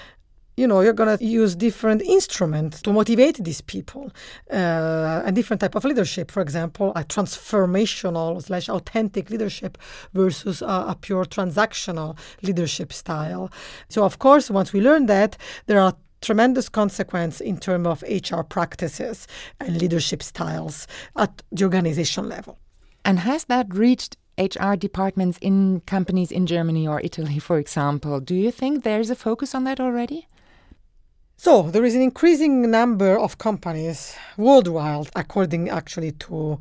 you 0.59 0.67
know 0.67 0.81
you're 0.81 0.99
going 1.01 1.17
to 1.17 1.23
use 1.41 1.51
different 1.67 2.01
instruments 2.17 2.81
to 2.81 2.89
motivate 2.99 3.37
these 3.47 3.61
people 3.61 4.03
uh, 4.51 5.29
a 5.29 5.31
different 5.31 5.61
type 5.63 5.75
of 5.75 5.83
leadership. 5.85 6.29
For 6.35 6.41
example 6.47 6.87
a 7.01 7.03
transformational 7.15 8.29
slash 8.47 8.67
authentic 8.77 9.29
leadership 9.33 9.77
versus 10.13 10.61
a, 10.61 10.77
a, 10.93 10.95
pure 11.05 11.25
transactional 11.37 12.11
leadership 12.47 12.89
style. 12.91 13.49
So 13.93 14.03
of 14.09 14.19
course 14.25 14.45
once 14.59 14.69
we 14.73 14.81
learn 14.81 15.03
that 15.05 15.31
there 15.67 15.79
are 15.85 15.93
tremendous 16.21 16.67
consequence 16.69 17.35
in 17.41 17.57
terms 17.57 17.87
of 17.87 17.97
hr 18.03 18.43
practices 18.55 19.17
and 19.59 19.71
leadership 19.83 20.21
styles 20.21 20.75
at 21.15 21.31
the 21.51 21.63
organization 21.63 22.29
level 22.35 22.55
and 23.03 23.19
has 23.19 23.45
that 23.45 23.73
reached 23.73 24.17
HR 24.37 24.75
departments 24.75 25.37
in 25.41 25.81
companies 25.81 26.31
in 26.31 26.45
Germany 26.45 26.87
or 26.87 27.01
Italy, 27.01 27.39
for 27.39 27.57
example? 27.57 28.19
Do 28.19 28.35
you 28.35 28.51
think 28.51 28.83
there's 28.83 29.09
a 29.09 29.15
focus 29.15 29.53
on 29.53 29.63
that 29.65 29.79
already? 29.79 30.27
So, 31.37 31.63
there 31.63 31.85
is 31.85 31.95
an 31.95 32.01
increasing 32.01 32.69
number 32.69 33.17
of 33.17 33.37
companies 33.37 34.15
worldwide, 34.37 35.09
according 35.15 35.69
actually 35.69 36.11
to 36.13 36.59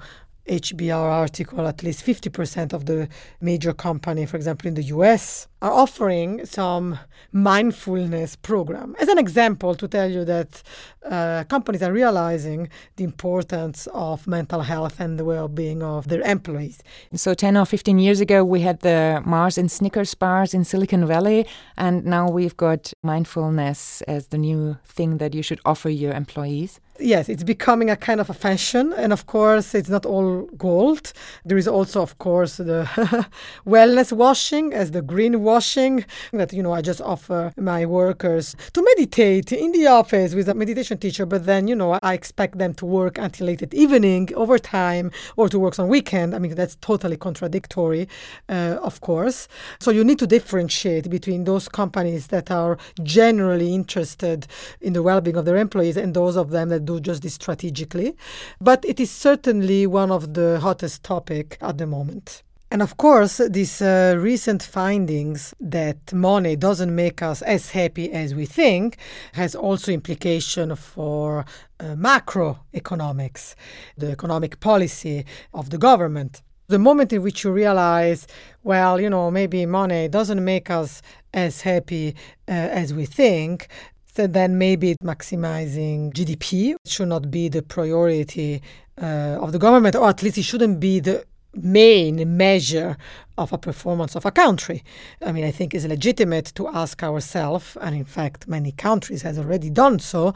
HBR 0.49 1.11
article, 1.11 1.67
at 1.67 1.83
least 1.83 2.05
50% 2.05 2.73
of 2.73 2.87
the 2.87 3.09
major 3.41 3.73
company, 3.73 4.27
for 4.27 4.37
example, 4.37 4.69
in 4.69 4.75
the 4.75 4.85
US, 4.85 5.47
are 5.63 5.73
offering 5.73 6.45
some 6.47 6.99
mindfulness 7.33 8.37
program. 8.37 8.97
As 8.99 9.09
an 9.09 9.19
example, 9.19 9.75
to 9.75 9.87
tell 9.87 10.11
you 10.11 10.25
that 10.25 10.63
uh, 11.09 11.45
companies 11.45 11.83
are 11.83 11.93
realizing 11.93 12.69
the 12.97 13.05
importance 13.05 13.87
of 13.93 14.27
mental 14.27 14.63
health 14.63 15.01
and 15.01 15.19
the 15.19 15.25
well-being 15.25 15.83
of 15.83 16.09
their 16.09 16.23
employees. 16.23 16.83
So 17.15 17.35
10 17.35 17.57
or 17.57 17.67
15 17.67 17.99
years 17.99 18.21
ago, 18.21 18.45
we 18.45 18.61
had 18.61 18.81
the 18.81 19.23
Mars 19.25 19.59
and 19.59 19.71
Snickers 19.71 20.15
bars 20.15 20.55
in 20.55 20.65
Silicon 20.65 21.07
Valley, 21.07 21.47
and 21.77 22.05
now 22.05 22.29
we've 22.29 22.57
got 22.57 22.93
mindfulness 23.03 24.03
as 24.03 24.29
the 24.29 24.39
new 24.39 24.77
thing 24.85 25.19
that 25.19 25.35
you 25.35 25.43
should 25.43 25.61
offer 25.65 25.89
your 25.89 26.13
employees. 26.13 26.81
Yes, 26.99 27.31
it's 27.31 27.45
becoming 27.45 27.89
a 27.89 27.97
kind 27.97 28.21
of 28.21 28.29
a 28.29 28.35
fashion, 28.35 28.93
and 28.93 29.13
of 29.13 29.27
course, 29.27 29.75
it's 29.75 29.89
not 29.89 30.05
all 30.05 30.43
gold. 30.59 31.15
There 31.47 31.57
is 31.57 31.67
also, 31.67 32.03
of 32.03 32.19
course, 32.19 32.59
the 32.59 32.85
wellness 33.67 34.13
washing 34.13 34.75
as 34.75 34.91
the 34.91 35.01
green 35.01 35.43
washing 35.51 36.05
that 36.33 36.53
you 36.53 36.63
know 36.63 36.73
I 36.79 36.83
just 36.91 37.01
offer 37.01 37.53
my 37.57 37.83
workers 37.87 38.47
to 38.75 38.81
meditate 38.91 39.53
in 39.53 39.73
the 39.73 39.87
office 40.01 40.35
with 40.35 40.49
a 40.49 40.55
meditation 40.55 40.97
teacher, 41.05 41.27
but 41.27 41.43
then 41.51 41.63
you 41.71 41.77
know 41.81 41.99
I 42.03 42.13
expect 42.21 42.59
them 42.59 42.73
to 42.75 42.87
work 42.87 43.19
until 43.19 43.47
late 43.49 43.63
at 43.63 43.75
evening, 43.75 44.25
overtime, 44.45 45.11
or 45.37 45.49
to 45.49 45.59
work 45.59 45.79
on 45.79 45.89
weekend. 45.89 46.35
I 46.35 46.39
mean 46.39 46.55
that's 46.55 46.77
totally 46.77 47.17
contradictory, 47.17 48.09
uh, 48.49 48.77
of 48.89 49.01
course. 49.01 49.49
So 49.85 49.91
you 49.91 50.05
need 50.05 50.19
to 50.21 50.27
differentiate 50.27 51.07
between 51.11 51.45
those 51.45 51.69
companies 51.69 52.29
that 52.29 52.51
are 52.51 52.79
generally 53.03 53.75
interested 53.75 54.47
in 54.81 54.93
the 54.93 55.03
well-being 55.03 55.37
of 55.37 55.45
their 55.45 55.57
employees 55.57 55.97
and 55.97 56.15
those 56.15 56.37
of 56.37 56.51
them 56.51 56.69
that 56.69 56.85
do 56.85 57.01
just 57.01 57.23
this 57.23 57.35
strategically. 57.35 58.17
But 58.61 58.85
it 58.85 58.99
is 59.01 59.11
certainly 59.11 59.87
one 59.87 60.11
of 60.11 60.35
the 60.35 60.61
hottest 60.61 61.03
topic 61.03 61.59
at 61.61 61.79
the 61.79 61.87
moment. 61.87 62.43
And 62.73 62.83
of 62.83 62.97
course, 62.97 63.41
these 63.51 63.83
uh, 63.83 64.15
recent 64.17 64.63
findings 64.63 65.53
that 65.59 66.13
money 66.13 66.55
doesn't 66.55 66.95
make 66.95 67.21
us 67.21 67.43
as 67.43 67.71
happy 67.71 68.13
as 68.13 68.33
we 68.33 68.47
think 68.47 68.97
has 69.33 69.57
also 69.57 69.91
implication 69.91 70.77
for 70.77 71.45
uh, 71.81 71.97
macroeconomics, 71.97 73.57
the 73.97 74.13
economic 74.13 74.61
policy 74.61 75.25
of 75.53 75.71
the 75.71 75.79
government. 75.79 76.43
The 76.69 76.79
moment 76.79 77.13
in 77.13 77.23
which 77.23 77.43
you 77.43 77.51
realize, 77.51 78.29
well, 78.63 79.01
you 79.01 79.11
know, 79.11 79.33
maybe 79.33 79.67
money 79.67 80.07
doesn't 80.07 80.45
make 80.45 80.71
us 80.71 81.03
as 81.35 81.63
happy 81.63 82.15
uh, 82.47 82.53
as 82.53 82.95
we 82.95 83.05
think, 83.05 83.67
so 84.15 84.29
then 84.29 84.59
maybe 84.59 84.95
maximizing 85.03 86.13
GDP 86.13 86.77
should 86.87 87.09
not 87.09 87.33
be 87.33 87.49
the 87.49 87.63
priority 87.63 88.63
uh, 89.01 89.39
of 89.41 89.51
the 89.51 89.59
government, 89.59 89.97
or 89.97 90.09
at 90.09 90.23
least 90.23 90.39
it 90.39 90.43
shouldn't 90.43 90.79
be 90.79 91.01
the 91.01 91.25
main 91.55 92.37
measure 92.37 92.97
of 93.39 93.53
a 93.53 93.59
performance 93.59 94.15
of 94.15 94.27
a 94.27 94.31
country. 94.31 94.83
I 95.25 95.33
mean, 95.33 95.45
I 95.45 95.51
think 95.51 95.75
it's 95.75 95.85
legitimate 95.85 96.47
to 96.57 96.69
ask 96.69 97.03
ourselves, 97.03 97.77
and 97.81 97.95
in 97.95 98.05
fact, 98.05 98.49
many 98.49 98.73
countries 98.73 99.23
has 99.23 99.39
already 99.39 99.71
done 99.71 99.99
so, 99.99 100.35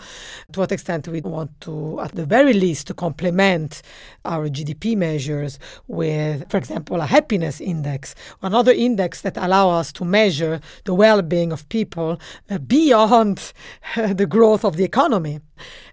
to 0.53 0.61
what 0.61 0.73
extent 0.73 1.09
we 1.09 1.21
want 1.21 1.61
to, 1.63 2.01
at 2.01 2.15
the 2.15 2.25
very 2.25 2.53
least, 2.53 2.87
to 2.89 2.95
complement 2.95 3.83
our 4.25 4.49
GDP 4.49 4.97
measures 4.97 5.59
with, 5.87 6.49
for 6.51 6.57
example, 6.57 7.01
a 7.01 7.07
happiness 7.07 7.61
index, 7.61 8.15
another 8.43 8.73
index 8.73 9.21
that 9.23 9.37
allow 9.37 9.71
us 9.71 9.93
to 9.93 10.05
measure 10.05 10.61
the 10.85 10.95
well-being 10.95 11.53
of 11.53 11.69
people 11.69 12.19
beyond 12.67 13.53
the 13.97 14.27
growth 14.27 14.65
of 14.65 14.77
the 14.77 14.85
economy. 14.85 15.41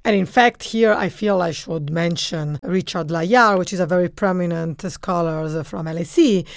And 0.03 0.15
in 0.15 0.25
fact, 0.25 0.63
here 0.63 0.93
I 0.93 1.09
feel 1.09 1.41
I 1.41 1.51
should 1.51 1.91
mention 1.91 2.59
Richard 2.63 3.11
Layard, 3.11 3.59
which 3.59 3.73
is 3.73 3.79
a 3.79 3.85
very 3.85 4.09
prominent 4.09 4.81
scholar 4.91 5.63
from 5.63 5.85
LSE. 5.85 6.47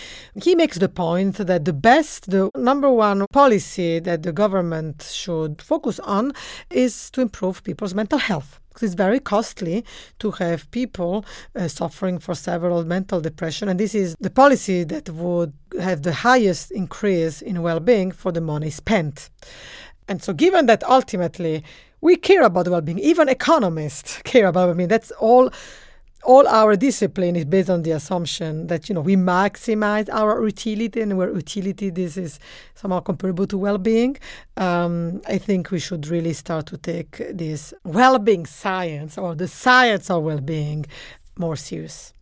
He 0.45 0.55
makes 0.55 0.77
the 0.77 0.91
point 0.91 1.37
that 1.37 1.65
the 1.65 1.73
best, 1.73 2.31
the 2.31 2.51
number 2.55 2.91
one 2.91 3.27
policy 3.33 3.99
that 4.01 4.23
the 4.23 4.33
government 4.33 5.03
should 5.03 5.63
focus 5.63 5.99
on 6.01 6.33
is 6.69 7.11
to 7.13 7.23
improve 7.23 7.65
people's 7.65 7.95
mental 7.95 8.19
health 8.19 8.61
it's 8.83 8.95
very 8.95 9.21
costly 9.21 9.85
to 10.19 10.33
have 10.33 10.69
people 10.73 11.25
uh, 11.55 11.69
suffering 11.69 12.19
for 12.19 12.35
several 12.35 12.85
mental 12.85 13.21
depression 13.21 13.69
and 13.69 13.79
this 13.79 13.95
is 13.95 14.17
the 14.19 14.31
policy 14.31 14.83
that 14.83 15.09
would 15.11 15.53
have 15.81 16.03
the 16.03 16.13
highest 16.13 16.73
increase 16.73 17.41
in 17.41 17.63
well-being 17.63 18.11
for 18.11 18.33
the 18.33 18.41
money 18.41 18.69
spent 18.69 19.31
and 20.09 20.21
so 20.21 20.33
given 20.33 20.67
that 20.67 20.83
ultimately 20.83 21.63
we 22.05 22.17
care 22.17 22.43
about 22.43 22.69
well-being. 22.69 22.99
Even 22.99 23.31
economists 23.31 24.21
care 24.25 24.47
about 24.47 24.67
well-being. 24.67 24.89
That's 24.89 25.11
all. 25.13 25.51
All 26.25 26.49
our 26.49 26.75
discipline 26.75 27.37
is 27.37 27.45
based 27.45 27.69
on 27.69 27.83
the 27.83 27.91
assumption 27.91 28.67
that 28.69 28.89
you 28.89 28.95
know 28.95 29.03
we 29.03 29.15
maximize 29.15 30.09
our 30.11 30.43
utility, 30.43 31.03
and 31.03 31.19
where 31.19 31.31
utility 31.31 31.91
this 31.91 32.17
is 32.17 32.39
somehow 32.75 33.01
comparable 33.01 33.47
to 33.49 33.59
well-being. 33.59 34.17
Um, 34.57 35.21
I 35.29 35.37
think 35.37 35.71
we 35.71 35.79
should 35.79 36.07
really 36.07 36.33
start 36.33 36.67
to 36.67 36.79
take 36.79 37.21
this 37.31 37.75
well-being 37.85 38.47
science 38.47 39.19
or 39.19 39.35
the 39.35 39.49
science 39.49 40.11
of 40.11 40.23
well-being 40.23 40.87
more 41.37 41.57
serious. 41.57 42.15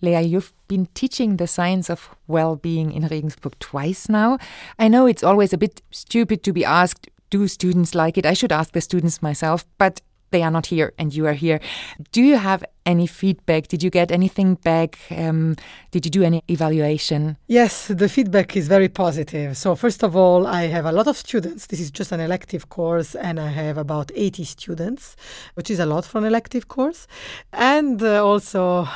Lea, 0.00 0.22
you've 0.22 0.52
been 0.68 0.86
teaching 0.94 1.38
the 1.38 1.48
science 1.48 1.90
of 1.90 2.10
well 2.28 2.54
being 2.54 2.92
in 2.92 3.08
Regensburg 3.08 3.58
twice 3.58 4.08
now. 4.08 4.38
I 4.78 4.86
know 4.86 5.06
it's 5.06 5.24
always 5.24 5.52
a 5.52 5.58
bit 5.58 5.82
stupid 5.90 6.44
to 6.44 6.52
be 6.52 6.64
asked, 6.64 7.08
do 7.30 7.48
students 7.48 7.94
like 7.94 8.16
it? 8.16 8.24
I 8.24 8.34
should 8.34 8.52
ask 8.52 8.72
the 8.72 8.80
students 8.80 9.20
myself, 9.20 9.66
but 9.78 10.00
they 10.30 10.42
are 10.42 10.50
not 10.50 10.66
here 10.66 10.92
and 10.98 11.14
you 11.14 11.26
are 11.26 11.32
here. 11.32 11.60
Do 12.12 12.22
you 12.22 12.36
have 12.36 12.64
any 12.88 13.06
feedback? 13.06 13.68
Did 13.68 13.82
you 13.82 13.90
get 13.90 14.10
anything 14.10 14.54
back? 14.54 14.98
Um, 15.10 15.56
did 15.90 16.06
you 16.06 16.10
do 16.10 16.22
any 16.22 16.42
evaluation? 16.48 17.36
Yes, 17.46 17.88
the 17.88 18.08
feedback 18.08 18.56
is 18.56 18.66
very 18.66 18.88
positive. 18.88 19.56
So, 19.58 19.76
first 19.76 20.02
of 20.02 20.16
all, 20.16 20.46
I 20.46 20.62
have 20.68 20.86
a 20.86 20.92
lot 20.92 21.06
of 21.06 21.16
students. 21.16 21.66
This 21.66 21.80
is 21.80 21.90
just 21.90 22.12
an 22.12 22.20
elective 22.20 22.70
course, 22.70 23.14
and 23.14 23.38
I 23.38 23.48
have 23.48 23.76
about 23.76 24.10
80 24.14 24.44
students, 24.44 25.16
which 25.54 25.70
is 25.70 25.78
a 25.78 25.86
lot 25.86 26.06
for 26.06 26.18
an 26.18 26.24
elective 26.24 26.68
course. 26.68 27.06
And 27.52 28.02
uh, 28.02 28.24
also, 28.24 28.88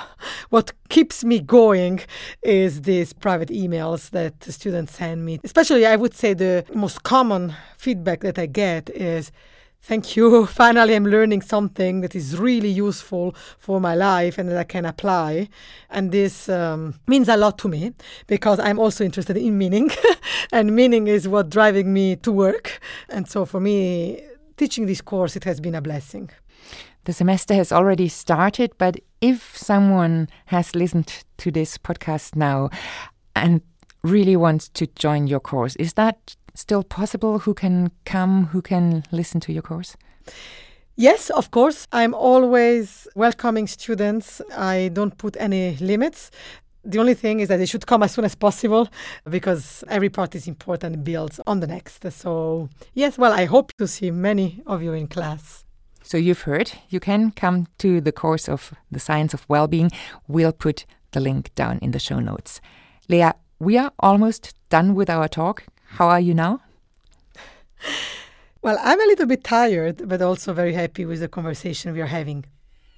what 0.48 0.72
keeps 0.88 1.22
me 1.22 1.40
going 1.40 2.00
is 2.42 2.82
these 2.82 3.12
private 3.12 3.50
emails 3.50 4.10
that 4.10 4.42
students 4.44 4.96
send 4.96 5.26
me. 5.26 5.38
Especially, 5.44 5.84
I 5.84 5.96
would 5.96 6.14
say 6.14 6.32
the 6.32 6.64
most 6.74 7.02
common 7.02 7.54
feedback 7.76 8.20
that 8.20 8.38
I 8.38 8.46
get 8.46 8.88
is, 8.90 9.32
Thank 9.84 10.16
you. 10.16 10.46
Finally, 10.62 10.94
I'm 10.94 11.06
learning 11.06 11.42
something 11.42 12.02
that 12.02 12.14
is 12.14 12.38
really 12.38 12.68
useful 12.68 13.34
for 13.58 13.80
my 13.80 13.96
life 13.96 14.38
and 14.38 14.48
that 14.48 14.56
I 14.56 14.64
can 14.64 14.84
apply. 14.84 15.48
And 15.90 16.12
this 16.12 16.48
um, 16.48 16.94
means 17.08 17.28
a 17.28 17.36
lot 17.36 17.58
to 17.58 17.68
me 17.68 17.92
because 18.28 18.60
I'm 18.60 18.78
also 18.78 19.04
interested 19.04 19.36
in 19.36 19.58
meaning, 19.58 19.90
and 20.52 20.76
meaning 20.76 21.08
is 21.08 21.26
what 21.26 21.50
driving 21.50 21.92
me 21.92 22.14
to 22.16 22.30
work. 22.30 22.80
And 23.08 23.28
so 23.28 23.44
for 23.44 23.58
me, 23.58 24.22
teaching 24.56 24.86
this 24.86 25.00
course, 25.00 25.34
it 25.34 25.44
has 25.44 25.60
been 25.60 25.74
a 25.74 25.82
blessing. 25.82 26.30
The 27.04 27.12
semester 27.12 27.54
has 27.54 27.72
already 27.72 28.06
started, 28.06 28.70
but 28.78 28.96
if 29.20 29.58
someone 29.58 30.28
has 30.46 30.76
listened 30.76 31.24
to 31.38 31.50
this 31.50 31.76
podcast 31.76 32.36
now 32.36 32.70
and 33.34 33.62
really 34.04 34.36
wants 34.36 34.68
to 34.68 34.86
join 34.86 35.26
your 35.26 35.40
course, 35.40 35.74
is 35.76 35.94
that 35.94 36.36
still 36.54 36.82
possible? 36.82 37.40
Who 37.40 37.54
can 37.54 37.90
come? 38.04 38.46
Who 38.46 38.62
can 38.62 39.04
listen 39.10 39.40
to 39.40 39.52
your 39.52 39.62
course? 39.62 39.96
Yes, 40.96 41.30
of 41.30 41.50
course. 41.50 41.86
I'm 41.92 42.14
always 42.14 43.08
welcoming 43.14 43.66
students. 43.66 44.42
I 44.56 44.90
don't 44.92 45.16
put 45.16 45.36
any 45.40 45.76
limits. 45.80 46.30
The 46.84 46.98
only 46.98 47.14
thing 47.14 47.40
is 47.40 47.48
that 47.48 47.58
they 47.58 47.66
should 47.66 47.86
come 47.86 48.02
as 48.02 48.12
soon 48.12 48.24
as 48.24 48.34
possible 48.34 48.88
because 49.30 49.84
every 49.88 50.10
part 50.10 50.34
is 50.34 50.48
important 50.48 50.96
and 50.96 51.04
builds 51.04 51.40
on 51.46 51.60
the 51.60 51.66
next. 51.66 52.10
So, 52.12 52.68
yes, 52.92 53.16
well, 53.16 53.32
I 53.32 53.44
hope 53.44 53.72
to 53.78 53.86
see 53.86 54.10
many 54.10 54.62
of 54.66 54.82
you 54.82 54.92
in 54.92 55.06
class. 55.06 55.64
So, 56.02 56.16
you've 56.18 56.42
heard, 56.42 56.72
you 56.88 56.98
can 56.98 57.30
come 57.30 57.68
to 57.78 58.00
the 58.00 58.12
course 58.12 58.48
of 58.48 58.74
the 58.90 58.98
science 58.98 59.32
of 59.32 59.46
well 59.48 59.68
being. 59.68 59.90
We'll 60.26 60.52
put 60.52 60.84
the 61.12 61.20
link 61.20 61.54
down 61.54 61.78
in 61.78 61.92
the 61.92 62.00
show 62.00 62.18
notes. 62.18 62.60
Lea, 63.08 63.30
we 63.60 63.78
are 63.78 63.92
almost 64.00 64.54
done 64.68 64.94
with 64.94 65.08
our 65.08 65.28
talk. 65.28 65.64
How 65.96 66.08
are 66.08 66.20
you 66.20 66.32
now? 66.32 66.60
Well, 68.62 68.78
I'm 68.80 68.98
a 68.98 69.04
little 69.04 69.26
bit 69.26 69.44
tired, 69.44 70.08
but 70.08 70.22
also 70.22 70.54
very 70.54 70.72
happy 70.72 71.04
with 71.04 71.20
the 71.20 71.28
conversation 71.28 71.92
we 71.92 72.00
are 72.00 72.06
having. 72.06 72.46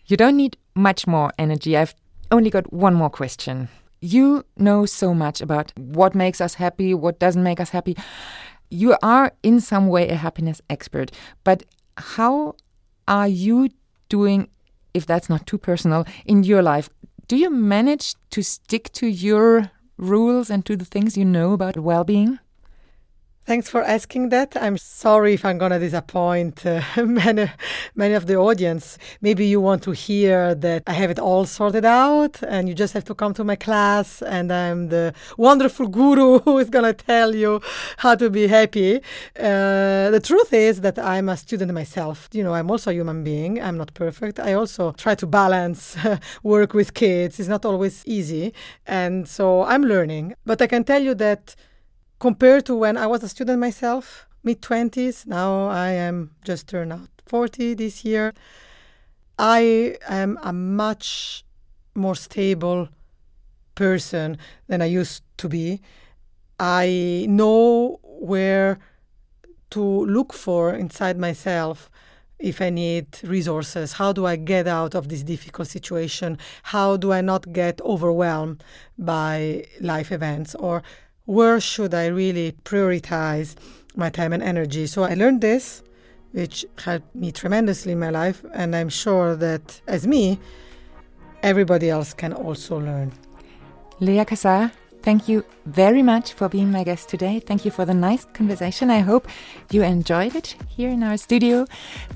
You 0.06 0.16
don't 0.16 0.36
need 0.36 0.56
much 0.76 1.04
more 1.06 1.32
energy. 1.36 1.76
I've 1.76 1.94
only 2.30 2.50
got 2.50 2.72
one 2.72 2.94
more 2.94 3.10
question. 3.10 3.68
You 4.00 4.44
know 4.56 4.86
so 4.86 5.12
much 5.12 5.40
about 5.40 5.72
what 5.76 6.14
makes 6.14 6.40
us 6.40 6.54
happy, 6.54 6.94
what 6.94 7.18
doesn't 7.18 7.42
make 7.42 7.58
us 7.58 7.70
happy. 7.70 7.96
You 8.70 8.96
are, 9.02 9.32
in 9.42 9.60
some 9.60 9.88
way, 9.88 10.08
a 10.08 10.14
happiness 10.14 10.60
expert. 10.70 11.10
But 11.42 11.64
how 11.96 12.54
are 13.08 13.28
you 13.28 13.70
doing, 14.08 14.48
if 14.92 15.04
that's 15.04 15.28
not 15.28 15.48
too 15.48 15.58
personal, 15.58 16.06
in 16.26 16.44
your 16.44 16.62
life? 16.62 16.88
Do 17.26 17.36
you 17.36 17.50
manage 17.50 18.14
to 18.30 18.42
stick 18.42 18.92
to 18.92 19.08
your 19.08 19.72
rules 19.96 20.48
and 20.48 20.64
to 20.66 20.76
the 20.76 20.84
things 20.84 21.16
you 21.16 21.24
know 21.24 21.54
about 21.54 21.76
well 21.76 22.04
being? 22.04 22.38
Thanks 23.46 23.68
for 23.68 23.82
asking 23.82 24.30
that. 24.30 24.56
I'm 24.56 24.78
sorry 24.78 25.34
if 25.34 25.44
I'm 25.44 25.58
going 25.58 25.72
to 25.72 25.78
disappoint 25.78 26.64
uh, 26.64 26.80
many, 27.04 27.50
many 27.94 28.14
of 28.14 28.24
the 28.26 28.36
audience. 28.36 28.96
Maybe 29.20 29.44
you 29.44 29.60
want 29.60 29.82
to 29.82 29.90
hear 29.90 30.54
that 30.54 30.84
I 30.86 30.94
have 30.94 31.10
it 31.10 31.18
all 31.18 31.44
sorted 31.44 31.84
out 31.84 32.42
and 32.42 32.70
you 32.70 32.74
just 32.74 32.94
have 32.94 33.04
to 33.04 33.14
come 33.14 33.34
to 33.34 33.44
my 33.44 33.56
class 33.56 34.22
and 34.22 34.50
I'm 34.50 34.88
the 34.88 35.12
wonderful 35.36 35.88
guru 35.88 36.38
who 36.44 36.56
is 36.56 36.70
going 36.70 36.86
to 36.86 36.94
tell 36.94 37.34
you 37.34 37.60
how 37.98 38.14
to 38.14 38.30
be 38.30 38.46
happy. 38.46 38.96
Uh, 39.38 40.08
the 40.08 40.22
truth 40.24 40.54
is 40.54 40.80
that 40.80 40.98
I'm 40.98 41.28
a 41.28 41.36
student 41.36 41.70
myself. 41.74 42.30
You 42.32 42.44
know, 42.44 42.54
I'm 42.54 42.70
also 42.70 42.92
a 42.92 42.94
human 42.94 43.24
being. 43.24 43.60
I'm 43.60 43.76
not 43.76 43.92
perfect. 43.92 44.40
I 44.40 44.54
also 44.54 44.92
try 44.92 45.14
to 45.16 45.26
balance 45.26 45.98
work 46.42 46.72
with 46.72 46.94
kids. 46.94 47.38
It's 47.38 47.50
not 47.50 47.66
always 47.66 48.06
easy. 48.06 48.54
And 48.86 49.28
so 49.28 49.64
I'm 49.64 49.82
learning. 49.82 50.34
But 50.46 50.62
I 50.62 50.66
can 50.66 50.82
tell 50.82 51.02
you 51.02 51.14
that 51.16 51.54
compared 52.24 52.64
to 52.64 52.74
when 52.74 52.96
I 52.96 53.06
was 53.06 53.22
a 53.22 53.28
student 53.28 53.60
myself, 53.60 54.26
mid 54.42 54.62
20s, 54.62 55.26
now 55.26 55.68
I 55.68 55.90
am 55.90 56.30
just 56.42 56.66
turned 56.66 56.90
out 56.90 57.10
40 57.26 57.74
this 57.74 58.02
year. 58.02 58.32
I 59.38 59.98
am 60.08 60.38
a 60.42 60.50
much 60.50 61.44
more 61.94 62.14
stable 62.14 62.88
person 63.74 64.38
than 64.68 64.80
I 64.80 64.86
used 64.86 65.22
to 65.36 65.50
be. 65.50 65.82
I 66.58 67.26
know 67.28 68.00
where 68.02 68.78
to 69.72 69.82
look 70.06 70.32
for 70.32 70.72
inside 70.72 71.18
myself 71.18 71.90
if 72.38 72.62
I 72.62 72.70
need 72.70 73.06
resources. 73.22 73.92
How 73.92 74.14
do 74.14 74.24
I 74.24 74.36
get 74.36 74.66
out 74.66 74.94
of 74.94 75.10
this 75.10 75.22
difficult 75.22 75.68
situation? 75.68 76.38
How 76.62 76.96
do 76.96 77.12
I 77.12 77.20
not 77.20 77.52
get 77.52 77.82
overwhelmed 77.82 78.64
by 78.96 79.66
life 79.78 80.10
events? 80.10 80.54
Or 80.54 80.82
where 81.26 81.60
should 81.60 81.94
I 81.94 82.06
really 82.06 82.52
prioritize 82.64 83.56
my 83.96 84.10
time 84.10 84.32
and 84.32 84.42
energy? 84.42 84.86
So 84.86 85.04
I 85.04 85.14
learned 85.14 85.40
this, 85.40 85.82
which 86.32 86.66
helped 86.84 87.14
me 87.14 87.32
tremendously 87.32 87.92
in 87.92 87.98
my 87.98 88.10
life, 88.10 88.44
and 88.52 88.74
I'm 88.76 88.88
sure 88.88 89.36
that 89.36 89.80
as 89.86 90.06
me, 90.06 90.38
everybody 91.42 91.90
else 91.90 92.12
can 92.12 92.32
also 92.32 92.78
learn. 92.78 93.12
Lea 94.00 94.24
Cassar, 94.24 94.72
thank 95.02 95.28
you 95.28 95.44
very 95.66 96.02
much 96.02 96.32
for 96.32 96.48
being 96.48 96.70
my 96.70 96.84
guest 96.84 97.08
today. 97.08 97.40
Thank 97.40 97.64
you 97.64 97.70
for 97.70 97.84
the 97.84 97.94
nice 97.94 98.24
conversation. 98.34 98.90
I 98.90 99.00
hope 99.00 99.28
you 99.70 99.82
enjoyed 99.82 100.34
it 100.34 100.56
here 100.68 100.90
in 100.90 101.02
our 101.02 101.16
studio. 101.16 101.66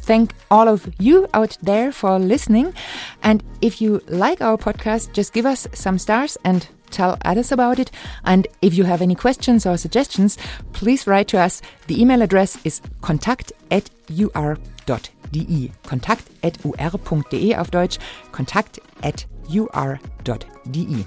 Thank 0.00 0.34
all 0.50 0.68
of 0.68 0.92
you 0.98 1.28
out 1.32 1.56
there 1.62 1.92
for 1.92 2.18
listening. 2.18 2.74
And 3.22 3.42
if 3.62 3.80
you 3.80 4.02
like 4.08 4.42
our 4.42 4.58
podcast, 4.58 5.12
just 5.12 5.32
give 5.32 5.46
us 5.46 5.68
some 5.72 5.98
stars 5.98 6.36
and 6.44 6.68
tell 6.90 7.18
others 7.24 7.52
about 7.52 7.78
it. 7.78 7.90
And 8.24 8.46
if 8.62 8.74
you 8.74 8.84
have 8.84 9.02
any 9.02 9.14
questions 9.14 9.66
or 9.66 9.76
suggestions, 9.76 10.38
please 10.72 11.06
write 11.06 11.28
to 11.28 11.38
us. 11.38 11.62
The 11.86 12.00
email 12.00 12.22
address 12.22 12.58
is 12.64 12.80
contact 13.00 13.52
at 13.70 13.90
ur.de. 14.10 15.72
Kontakt 15.84 16.26
at 16.42 16.64
ur.de 16.64 17.54
auf 17.54 17.70
Deutsch. 17.70 17.98
Kontakt 18.32 18.78
at 19.02 19.26
ur.de. 19.54 21.04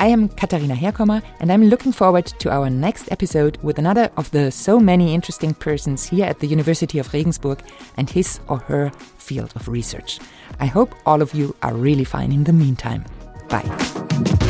I 0.00 0.06
am 0.06 0.28
Katharina 0.28 0.74
Herkommer 0.74 1.22
and 1.40 1.52
I'm 1.52 1.64
looking 1.64 1.92
forward 1.92 2.26
to 2.26 2.50
our 2.50 2.68
next 2.68 3.10
episode 3.12 3.58
with 3.62 3.78
another 3.78 4.10
of 4.16 4.30
the 4.32 4.50
so 4.50 4.80
many 4.80 5.14
interesting 5.14 5.54
persons 5.54 6.04
here 6.04 6.26
at 6.26 6.40
the 6.40 6.48
University 6.48 6.98
of 6.98 7.12
Regensburg 7.12 7.60
and 7.96 8.10
his 8.10 8.40
or 8.48 8.58
her 8.58 8.90
field 9.18 9.52
of 9.54 9.68
research. 9.68 10.18
I 10.60 10.66
hope 10.66 10.94
all 11.06 11.22
of 11.22 11.34
you 11.34 11.54
are 11.62 11.74
really 11.74 12.04
fine 12.04 12.32
in 12.32 12.44
the 12.44 12.52
meantime. 12.52 13.04
Bye. 13.48 14.43